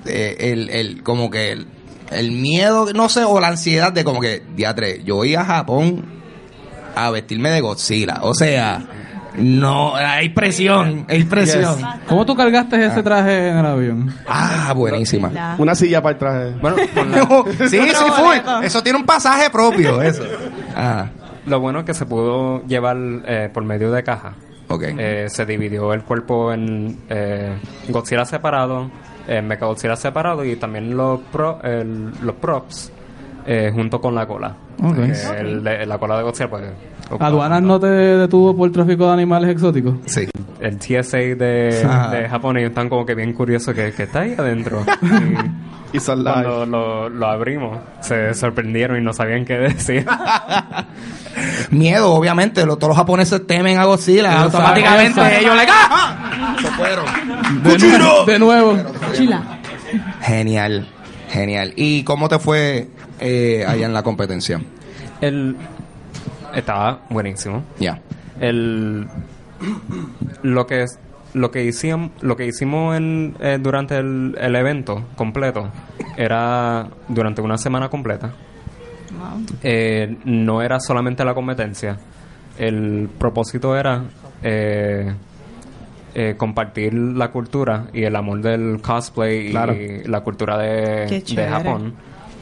[0.07, 1.67] eh, el, el, como que el,
[2.11, 6.05] el miedo, no sé, o la ansiedad de como que, diatre, yo voy a Japón
[6.95, 8.19] a vestirme de Godzilla.
[8.23, 8.85] O sea,
[9.37, 11.77] no, hay presión, hay presión.
[12.09, 14.15] ¿Cómo tú cargaste ese traje en el avión?
[14.29, 15.57] Ah, buenísima.
[15.59, 16.51] Una silla para el traje.
[16.61, 16.77] Bueno,
[17.57, 18.65] la- sí, sí, full.
[18.65, 20.23] Eso tiene un pasaje propio, eso.
[20.77, 21.07] Ah,
[21.47, 24.35] lo bueno es que se pudo llevar eh, por medio de caja.
[24.69, 24.83] ok.
[24.99, 27.57] Eh, se dividió el cuerpo en eh,
[27.89, 28.91] Godzilla separado,
[29.27, 32.93] eh, Mechagodzilla separado y también los, pro- el- los props
[33.47, 34.55] eh, junto con la cola.
[34.83, 34.97] Ok.
[34.97, 36.63] Que el de- la cola de Godzilla pues...
[37.21, 39.95] ¿Aduanas no te detuvo por tráfico de animales exóticos?
[40.07, 40.29] sí.
[40.61, 44.85] el TSA de, Japón ellos están como que bien curiosos que, que está ahí adentro.
[45.93, 46.33] Y Y son live.
[46.33, 50.07] cuando lo, lo abrimos, se sorprendieron y no sabían qué decir.
[51.71, 52.65] Miedo, obviamente.
[52.65, 54.43] lo- todos los japoneses temen a Godzilla.
[54.43, 56.57] Automáticamente ellos le ¡Ah!
[56.63, 57.05] Se fueron.
[57.63, 58.77] De, nu- de nuevo.
[60.23, 60.89] Genial,
[61.31, 61.73] genial.
[61.77, 62.89] ¿Y cómo te fue
[63.21, 64.61] eh, allá en la competencia?
[65.21, 65.57] El
[66.55, 67.63] estaba buenísimo.
[67.79, 68.01] Ya.
[68.41, 69.07] El
[70.43, 70.85] lo que
[71.35, 75.69] lo que hicimos lo que hicimos en, eh, durante el, el evento completo
[76.17, 78.33] era durante una semana completa.
[79.63, 81.97] Eh, no era solamente la competencia.
[82.59, 84.03] El propósito era
[84.43, 85.13] eh,
[86.15, 89.75] eh, compartir la cultura y el amor del cosplay Claro.
[89.75, 91.49] y la cultura de, de.
[91.49, 91.95] Japón.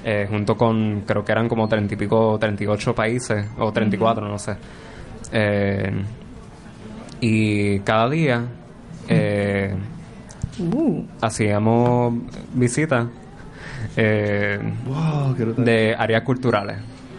[0.04, 4.38] Eh, junto con, creo que eran como 30 y pico, 38 países, o 34, no
[4.38, 4.56] sé.
[5.32, 5.92] Eh,
[7.20, 8.42] y cada día
[9.08, 9.74] eh,
[11.20, 12.14] hacíamos
[12.54, 13.06] visitas
[13.96, 16.76] eh, Wow, de áreas culturales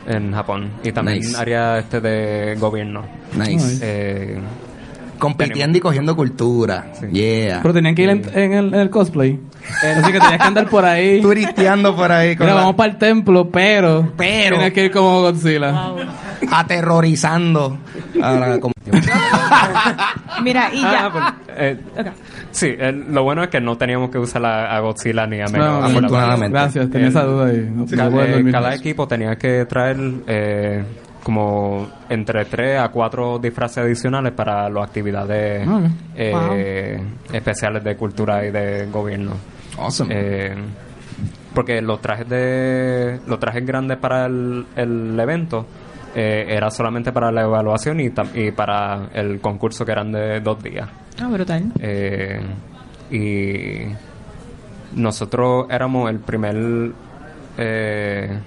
[0.08, 1.38] en Japón y también Nice.
[1.38, 3.04] áreas este de gobierno.
[3.38, 4.40] Nice.
[5.22, 6.92] Eh, compitiendo y cogiendo cultura.
[7.12, 7.60] Yeah.
[7.62, 9.40] Pero tenían que ir en, en el, en el cosplay.
[9.84, 11.22] Así que tenías que andar por ahí.
[11.22, 12.36] Turisteando por ahí.
[12.36, 14.12] con Mira, la- vamos para el templo, pero.
[14.18, 15.94] Pero- Tienes que ir como Godzilla.
[16.52, 17.78] aterrorizando.
[18.22, 18.74] Ahora, como-
[20.44, 21.06] Mira, y ya.
[21.06, 21.12] Ah,
[21.46, 21.78] pues, eh,
[22.52, 25.46] Sí, eh, lo bueno es que no teníamos que usar a, a Godzilla ni a
[25.46, 25.84] No, Megalodon.
[25.86, 26.58] afortunadamente.
[26.58, 27.70] Gracias, tenía El- esa duda ahí.
[27.74, 28.52] No, Sí, no eh, dormir.
[28.52, 29.98] cada equipo tenía que traer
[30.28, 30.84] eh,
[31.24, 35.68] como entre 3 a 4 disfraces adicionales para las actividades
[36.16, 37.00] eh,
[37.32, 39.34] especiales de cultura y de gobierno.
[39.78, 40.14] Awesome.
[40.16, 40.56] Eh,
[41.54, 45.66] porque los trajes de los trajes grandes para el, el evento
[46.14, 48.10] eh, era solamente para la evaluación y,
[48.52, 50.90] para el concurso que eran de dos días.
[51.22, 51.72] Ah, brutal.
[51.80, 52.42] Eh,
[53.12, 56.92] y nosotros éramos el primer
[57.58, 58.40] eh,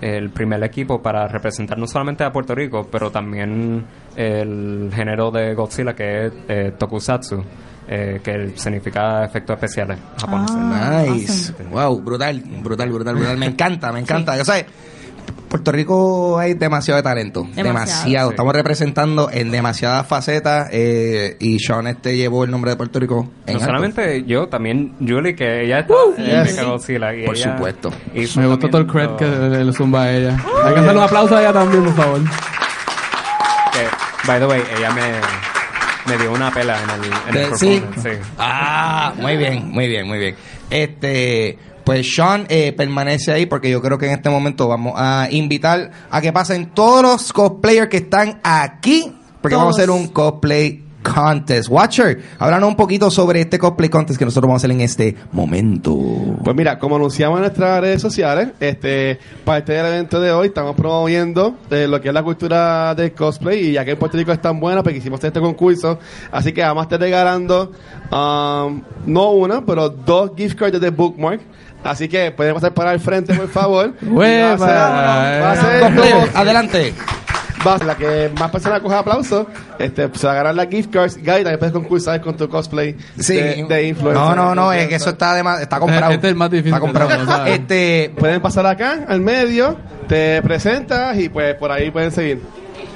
[0.00, 3.84] el primer equipo para representar no solamente a Puerto Rico, pero también
[4.16, 7.42] el género de Godzilla que es eh, Tokusatsu,
[7.88, 10.56] eh, que significa efectos especiales japoneses.
[10.58, 11.54] Ah, Nice.
[11.70, 13.36] Wow, brutal, brutal, brutal, brutal.
[13.36, 14.40] Me encanta, me encanta.
[14.40, 14.64] O sea,
[15.50, 17.42] Puerto Rico hay demasiado de talento.
[17.42, 17.64] Demasiado.
[17.68, 18.28] Demasiado.
[18.28, 18.32] Sí.
[18.34, 23.28] Estamos representando en demasiadas facetas eh, y Sean este llevó el nombre de Puerto Rico
[23.46, 23.64] en No alto.
[23.66, 26.64] solamente yo, también Julie, que ella está Uh, en yes.
[26.64, 27.14] Godzilla.
[27.14, 27.92] Y Por ella supuesto.
[28.36, 30.36] Me gustó todo el cred que le, le zumba a ella.
[30.64, 32.20] Hay que un aplauso a ella también, por favor.
[33.72, 37.10] que, by the way, ella me, me dio una pela en el,
[37.44, 37.82] en el sí.
[38.38, 40.36] Ah, muy bien, muy bien, muy bien.
[40.70, 41.58] Este,
[41.90, 45.90] pues Sean eh, permanece ahí porque yo creo que en este momento vamos a invitar
[46.08, 49.12] a que pasen todos los cosplayers que están aquí,
[49.42, 51.68] porque vamos a hacer un cosplay contest.
[51.68, 55.16] Watcher, háblanos un poquito sobre este cosplay contest que nosotros vamos a hacer en este
[55.32, 55.98] momento.
[56.44, 60.76] Pues mira, como anunciamos en nuestras redes sociales, este, parte del evento de hoy estamos
[60.76, 64.30] promoviendo eh, lo que es la cultura del cosplay y ya que en Puerto Rico
[64.30, 65.98] es tan buena, pues quisimos hacer este concurso,
[66.30, 67.72] así que vamos a estar regalando
[68.12, 71.40] um, no una, pero dos gift cards de Bookmark.
[71.84, 73.92] Así que pueden pasar para el frente, por favor.
[74.02, 76.94] Va a ser- va a como- adelante.
[77.66, 79.46] Va, la que más personas coja aplausos,
[79.78, 81.16] este, se agarran las gift cards.
[81.18, 83.34] Guy, también puedes concursar con tu cosplay Sí.
[83.34, 84.24] de, de influencer.
[84.24, 86.10] No, no, no, es que eso está de más- está comprado.
[86.12, 87.46] Este es el más difícil Está comprado.
[87.46, 89.76] este, Pueden pasar acá, al medio,
[90.08, 92.40] te presentas y pues por ahí pueden seguir.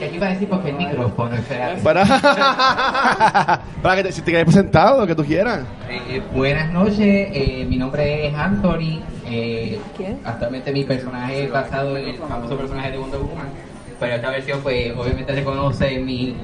[0.03, 1.81] Aquí va a decir porque el micrófono, espérate.
[1.83, 2.05] Para,
[3.83, 5.61] para que te, si te quieres presentado, lo que tú quieras.
[5.89, 9.01] Eh, buenas noches, eh, mi nombre es Anthony.
[9.27, 9.79] Eh,
[10.25, 13.47] actualmente mi personaje es basado en el famoso personaje de Wonder Woman.
[14.01, 16.35] Pero esta versión, pues, obviamente reconoce mis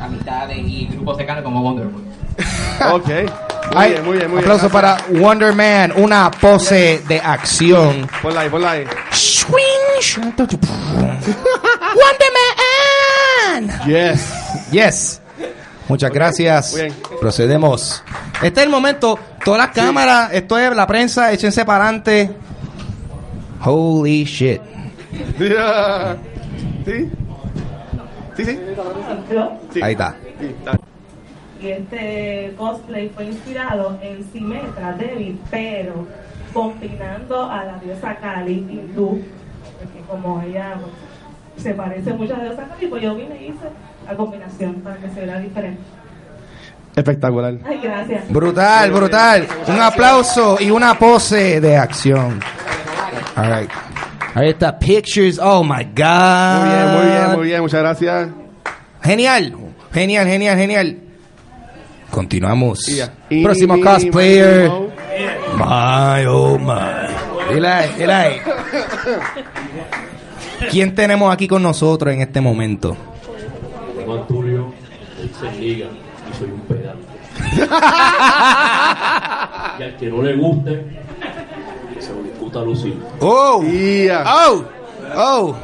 [0.00, 2.04] amistades y grupos cercanos como Wonder Woman.
[2.92, 3.06] Ok.
[3.06, 4.72] Muy Ay, bien, muy bien, muy aplauso bien.
[4.72, 8.06] para Wonder Man, una pose de acción.
[8.20, 8.84] Ponla ahí, ponla ahí.
[11.94, 12.43] Wonder Man.
[13.86, 14.70] Yes.
[14.70, 15.20] Yes.
[15.88, 16.72] Muchas gracias.
[16.72, 16.94] muy bien.
[17.20, 18.02] Procedemos.
[18.42, 19.18] Este es el momento.
[19.44, 22.30] Todas las cámaras, esto es la prensa, échense para adelante.
[23.64, 24.60] Holy shit.
[26.84, 27.10] ¿Sí?
[28.36, 28.58] ¿Sí, sí?
[29.72, 29.82] Sí.
[29.82, 30.16] Ahí está.
[30.40, 30.54] Sí.
[31.60, 36.06] Y este cosplay fue inspirado en Simetra Devi, pero
[36.52, 39.22] combinando a la diosa Kali hindú,
[39.78, 40.92] porque como ella pues,
[41.56, 43.66] se parece mucho a la diosa Kali, pues yo vine y hice
[44.06, 45.80] la combinación para que se vea diferente.
[46.96, 47.54] Espectacular.
[47.66, 48.28] Ay, gracias.
[48.30, 49.46] Brutal, brutal.
[49.66, 52.40] Un aplauso y una pose de acción.
[53.36, 53.70] All right.
[54.34, 55.38] Ahí está, pictures.
[55.42, 56.60] Oh my God.
[56.60, 57.60] Muy bien, muy bien, muy bien.
[57.62, 58.28] Muchas gracias.
[59.02, 59.56] Genial,
[59.92, 60.98] genial, genial, genial.
[62.10, 62.88] Continuamos.
[62.88, 63.10] Y ya.
[63.42, 64.70] Próximo Y- cosplayer.
[65.56, 67.54] My, oh my.
[67.54, 68.40] Dile ahí.
[70.70, 72.96] ¿Quién tenemos aquí con nosotros en este momento?
[73.96, 74.72] Tengo a Tulio,
[75.40, 75.86] se liga
[76.30, 77.04] y soy un pedante.
[79.78, 80.84] y al que no le guste,
[82.00, 82.92] se lo discuta a Lucía.
[83.20, 84.24] Oh, Yeah.
[84.26, 84.64] oh,
[85.16, 85.56] oh.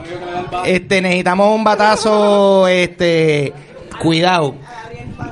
[0.65, 3.53] Este, necesitamos un batazo, este,
[4.01, 4.55] cuidado.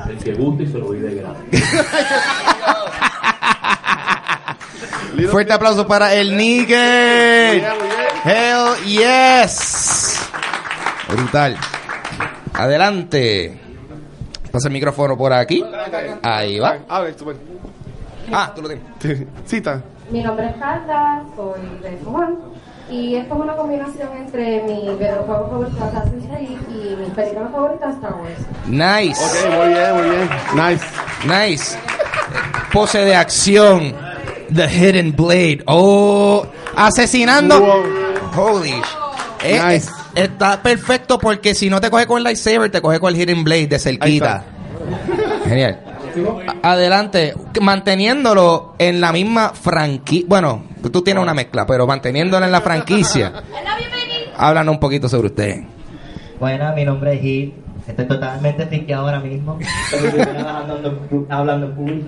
[0.08, 1.36] El que guste y se lo doy de grado.
[5.30, 7.64] Fuerte aplauso para el Nigger.
[8.28, 10.20] Hell yes.
[11.08, 11.56] Brutal.
[12.52, 13.58] Adelante.
[14.52, 15.64] Pasa el micrófono por aquí.
[16.22, 16.76] Ahí va.
[16.90, 17.16] A ver.
[18.30, 18.84] Ah, tú lo tienes.
[19.00, 19.82] Sí, Cita.
[20.10, 22.36] Mi nombre es Carla, soy de Juan
[22.90, 27.94] y esto es una combinación entre mi videojuego favorito Assassin's Creed y mis películas favoritas
[27.94, 28.40] Star Wars.
[28.66, 29.24] Nice.
[29.24, 30.30] Ok, muy bien, muy bien.
[30.54, 30.86] Nice.
[31.24, 31.78] Nice.
[32.72, 33.94] Pose de acción.
[34.54, 35.62] The Hidden Blade.
[35.66, 37.60] Oh, asesinando.
[37.60, 38.07] Wow.
[38.36, 38.70] Holy.
[38.70, 38.84] sh-
[39.40, 39.88] Eh, Nice.
[40.16, 43.20] eh, está perfecto porque si no te coge con el lightsaber, te coge con el
[43.20, 44.44] hidden blade de cerquita.
[45.44, 45.80] Genial.
[46.62, 50.26] Adelante, manteniéndolo en la misma franquicia.
[50.28, 53.32] Bueno, tú tienes una mezcla, pero manteniéndolo en la franquicia.
[54.36, 55.60] Háblanos un poquito sobre usted.
[56.40, 57.54] Bueno, mi nombre es Gil.
[57.86, 59.58] Estoy totalmente friqueado ahora mismo.
[59.92, 62.06] Estoy hablando, hablando en público.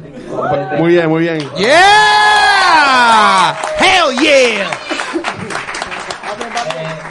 [0.79, 1.39] Muy bien, muy bien.
[1.57, 3.57] ¡Yeah!
[3.79, 4.68] ¡Hell yeah!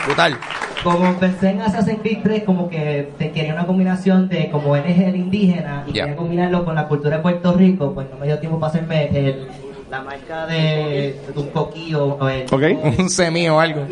[0.09, 0.37] Brutal.
[0.83, 4.97] Como pensé en Assassin's Creed 3, como que te quería una combinación de como eres
[4.97, 6.03] el indígena y Ya.
[6.03, 9.07] quería combinarlo con la cultura de Puerto Rico, pues no me dio tiempo para hacerme
[9.07, 9.47] el,
[9.91, 12.45] la marca de, de un coquillo o el,
[12.97, 13.85] Un semí o algo.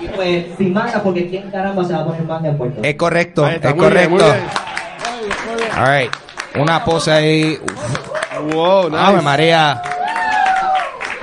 [0.00, 2.88] y pues sin manga, porque quién caramba se va a poner manga en Puerto Rico.
[2.88, 4.24] Es correcto, está, es muy bien, correcto.
[4.24, 5.78] muy bien.
[5.78, 6.10] All right.
[6.56, 7.58] Una pose ahí.
[8.52, 9.00] Wow, nice.
[9.02, 9.82] Ave María.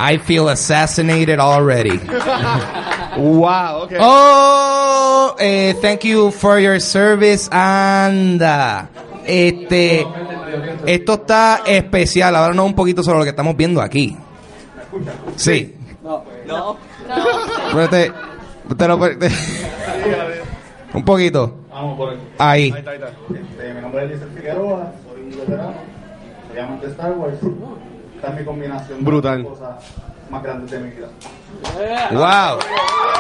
[0.01, 1.99] I feel assassinated already.
[3.17, 3.97] wow, okay.
[3.99, 7.49] Oh, eh, thank you for your service.
[7.51, 8.89] Anda.
[9.25, 10.05] Este,
[10.85, 12.35] esto está especial.
[12.35, 14.17] Háblanos un poquito sobre lo que estamos viendo aquí.
[15.35, 15.75] Sí.
[16.47, 16.77] No.
[17.73, 18.11] Pero te-
[18.77, 19.29] te lo- te-
[20.93, 21.55] un poquito.
[21.71, 22.19] Vamos por aquí.
[22.39, 22.73] Ahí.
[22.75, 25.73] Este, mi nombre es Eliezer Figueroa, soy veterano,
[26.49, 27.35] soy amante de Star Wars.
[28.15, 29.43] Esta es mi combinación Brutal.
[29.43, 29.75] de cosas
[30.29, 31.07] más grandes de mi vida.
[32.11, 32.59] Wow,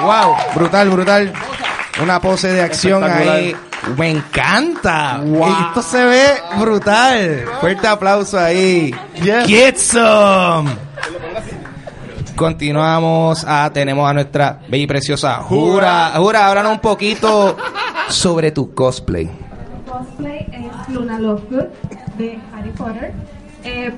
[0.05, 1.33] wow, brutal, brutal.
[2.01, 3.55] Una pose de acción ahí.
[3.97, 5.21] Me encanta.
[5.67, 7.45] Esto se ve brutal.
[7.59, 8.93] Fuerte aplauso ahí.
[9.47, 10.69] Get some.
[12.35, 13.43] Continuamos.
[13.45, 16.11] Ah, tenemos a nuestra bella y preciosa Jura.
[16.15, 17.57] Jura, háblanos un poquito
[18.07, 19.29] sobre tu cosplay.
[19.85, 21.65] cosplay es Luna Lovegood
[22.17, 23.13] de Harry Potter,
[23.63, 23.91] eh,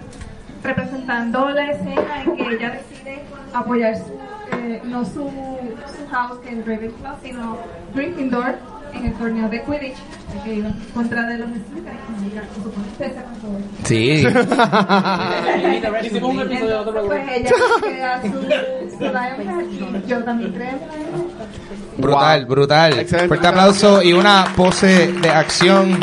[0.63, 4.13] representando la escena en que ella decide apoyar su,
[4.57, 7.57] eh, no su, su house que es Ravenclaw, sino
[7.95, 8.55] Gryffindor
[8.93, 9.97] en el torneo de Quidditch,
[10.43, 12.01] que iba en contra de los Slytherin.
[13.83, 14.25] Sí.
[16.03, 17.21] Hicimos un episodio, preocupes.
[17.25, 17.51] Pues ella
[17.81, 22.01] crea su, su Lionheart y yo también creo en.
[22.01, 23.05] Brutal, brutal.
[23.05, 25.99] Fuerte aplauso y una pose de acción.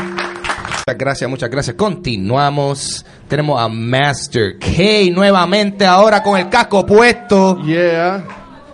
[0.89, 1.77] Muchas gracias, muchas gracias.
[1.77, 3.05] Continuamos.
[3.29, 7.61] Tenemos a Master K nuevamente ahora con el casco puesto.
[7.63, 8.25] Yeah.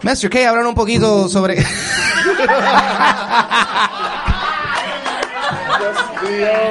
[0.00, 1.56] Master K, hablan un poquito sobre.
[1.56, 1.64] Tío,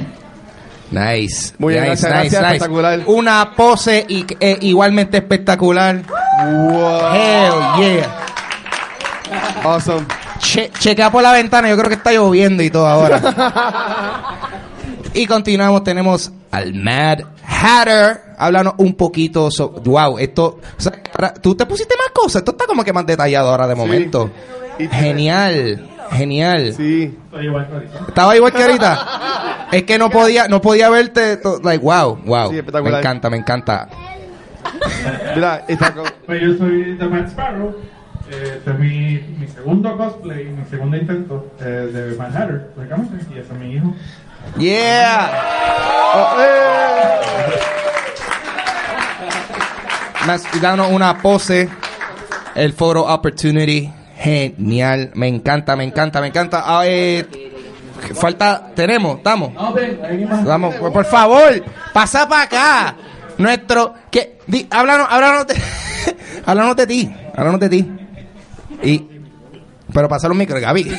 [0.90, 1.52] Nice.
[1.58, 2.54] Muy bien, nice, gracias, nice, gracias, nice.
[2.56, 3.02] espectacular.
[3.06, 5.96] Una pose y- eh, igualmente espectacular.
[6.40, 8.16] Hell yeah.
[9.64, 10.06] Awesome.
[10.38, 13.20] Che- chequea por la ventana, yo creo que está lloviendo y todo ahora.
[15.14, 18.20] y continuamos, tenemos al Mad Hatter.
[18.38, 19.80] Háblanos un poquito sobre.
[19.90, 20.60] Wow, esto.
[20.78, 20.92] o sea,
[21.42, 22.40] Tú te pusiste más cosas.
[22.42, 24.30] Esto está como que más detallado ahora de momento.
[24.78, 26.72] Genial, genial.
[26.74, 27.16] Sí.
[28.08, 29.68] Estaba igual que ahorita.
[29.72, 31.40] es que no podía, no podía verte.
[31.62, 32.50] Like, wow, wow.
[32.50, 33.88] Sí, me encanta, me encanta.
[35.34, 35.64] Mira.
[36.26, 37.76] Pues yo soy The Mad Sparrow.
[38.28, 42.70] Eh, este es mi, mi segundo cosplay, mi segundo intento eh, de Mad Hatter,
[43.30, 43.94] y ese es mi hijo.
[44.58, 45.30] Yeah.
[46.14, 47.16] Oh, eh.
[50.26, 51.68] Más, danos una pose.
[52.56, 53.92] El photo opportunity.
[54.16, 55.10] Genial.
[55.14, 56.62] Me encanta, me encanta, me encanta.
[56.64, 57.26] Ah, eh,
[58.14, 59.52] falta, tenemos, estamos.
[60.44, 61.62] Vamos, por, por favor,
[61.92, 62.96] pasa para acá.
[63.38, 65.54] Nuestro, que, di, háblanos, háblanos de,
[66.46, 67.90] háblanos de ti, háblanos de ti.
[68.82, 69.06] Y,
[69.92, 70.90] pero pasa los micros, Gaby.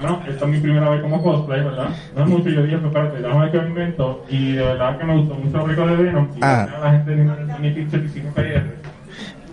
[0.00, 1.88] Bueno, esta es mi primera vez como cosplay, ¿verdad?
[2.14, 4.24] No es mucho, yo dije, pues, espérate, déjame me invento.
[4.28, 6.28] Y de verdad que me gustó mucho la película de Venom.
[6.36, 6.68] Y Ah.
[6.72, 7.14] a la gente
[7.58, 8.47] Mini Pictures hicimos PR.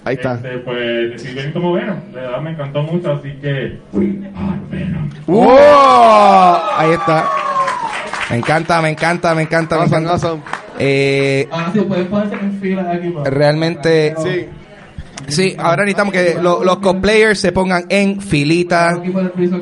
[0.06, 0.36] Ahí está.
[0.36, 1.97] Este, pues decidí como Venom.
[2.14, 3.80] De verdad me encantó mucho, así que.
[3.93, 4.22] ¡Ay,
[4.70, 5.10] Venom!
[5.26, 5.58] ¡Wow!
[6.78, 7.26] Ahí está.
[8.30, 10.28] Me encanta, me encanta, me encanta, me Awesome, encanta.
[10.28, 10.41] awesome.
[10.80, 13.10] Eh, Ah, sí, pueden ponerse en filas aquí.
[13.10, 14.45] para- realmente Sí.
[15.28, 18.91] sí ahora necesitamos que lo- los cosplayers se pongan en filita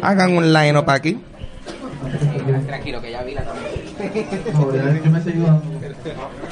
[0.01, 1.19] hagan un line up aquí
[2.67, 3.43] Tranquilo, que ya vi la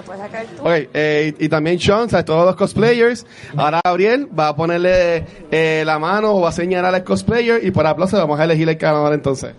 [0.00, 0.62] Ayudando.
[0.62, 2.24] Ok, eh, y, y también Sean, ¿sabes?
[2.24, 3.26] todos los cosplayers.
[3.56, 7.70] Ahora Gabriel va a ponerle eh, la mano o va a señalar al cosplayer y
[7.70, 9.54] por aplauso vamos a elegir el ganador entonces.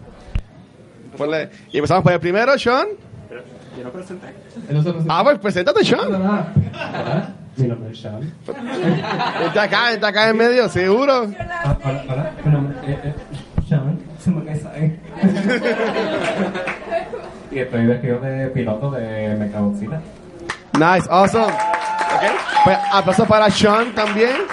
[1.18, 2.88] Ponle- y empezamos por el primero, Sean.
[3.78, 4.28] Yo no presenté.
[5.10, 6.10] Ah, pues preséntate, Sean.
[7.58, 8.34] Mi nombre es Sean.
[9.46, 11.28] Está acá, está acá en medio, seguro.
[11.40, 13.16] Ah, Hola, hola, mi nombre es eh,
[13.68, 13.98] Sean.
[14.20, 15.00] Se me cae
[17.52, 20.02] Y estoy vestido de piloto de Mechagodzilla.
[20.78, 21.52] Nice, awesome.
[22.18, 22.36] Okay.
[22.64, 24.46] Pues, aplauso para Sean también.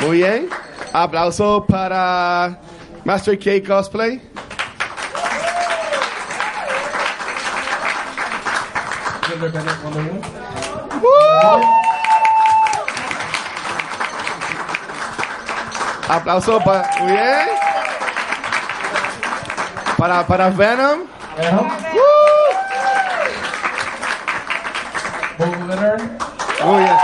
[0.00, 0.48] Muy bien.
[0.92, 2.58] Aplauso para
[3.04, 4.20] Master K Cosplay.
[11.00, 11.62] Woo!
[16.08, 16.90] Aplauso para.
[16.98, 17.48] Muy bien.
[19.96, 21.00] Para, para Venom.
[25.70, 26.96] Muy bien.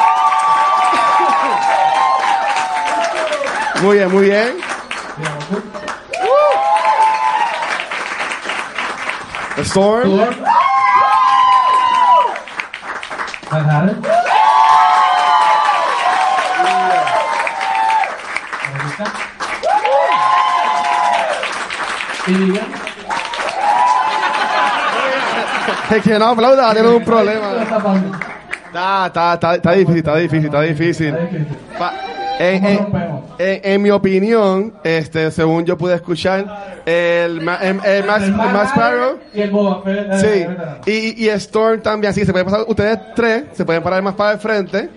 [3.83, 4.57] Muy bien, muy bien.
[9.55, 10.21] The Storm.
[25.91, 28.36] Es que no aplauda, tiene un problema.
[28.77, 31.15] Está, está, está, está difícil, está difícil, está difícil.
[31.79, 31.95] Pa-
[32.39, 32.87] en, en-
[33.39, 38.33] en- en mi opinión, este, según yo pude escuchar, el, ma- el, el Max, el
[38.35, 40.09] Max Sparrow, Y el Boba eh,
[40.85, 43.83] sí, eh, y, y Storm también, así que se pueden pasar, ustedes tres, se pueden
[43.83, 44.91] parar más para el frente.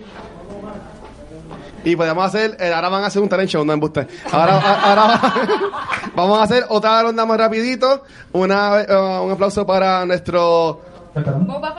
[1.82, 4.06] Y podemos hacer, eh, ahora van a hacer un talent show, no embuste.
[4.30, 5.20] Ahora, ahora
[6.14, 8.02] vamos a hacer otra ronda más rapidito.
[8.32, 10.82] Una, eh, un aplauso para nuestro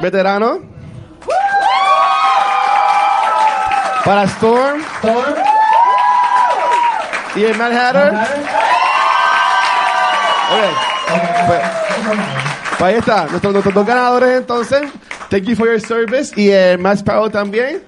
[0.01, 0.80] veterano.
[4.05, 4.81] Para Storm.
[7.35, 8.13] Y el Mad Hatter.
[10.51, 11.01] Ok.
[11.47, 11.59] Pues,
[12.77, 13.25] pues ahí está.
[13.27, 14.81] Nuestros, nuestros dos ganadores entonces.
[15.29, 16.33] Thank you for your service.
[16.35, 17.83] Y el Mad Sparrow también.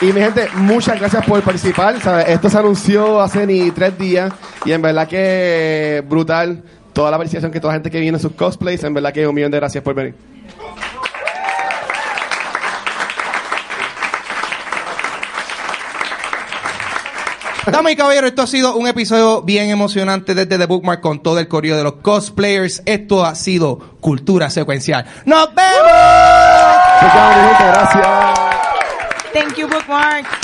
[0.00, 2.00] Y mi gente, muchas gracias por participar.
[2.00, 2.32] ¿sabe?
[2.32, 4.32] Esto se anunció hace ni tres días
[4.64, 6.62] y en verdad que brutal
[6.92, 8.82] toda la participación que toda la gente que viene en sus cosplays.
[8.82, 10.33] En verdad que un millón de gracias por venir.
[17.70, 21.38] Damas y caballeros, esto ha sido un episodio bien emocionante desde The Bookmark con todo
[21.38, 22.82] el corrido de los cosplayers.
[22.84, 25.06] Esto ha sido cultura secuencial.
[25.24, 25.78] ¡Nos vemos!
[27.00, 28.06] Gracias.
[29.32, 30.43] Thank you, Bookmark.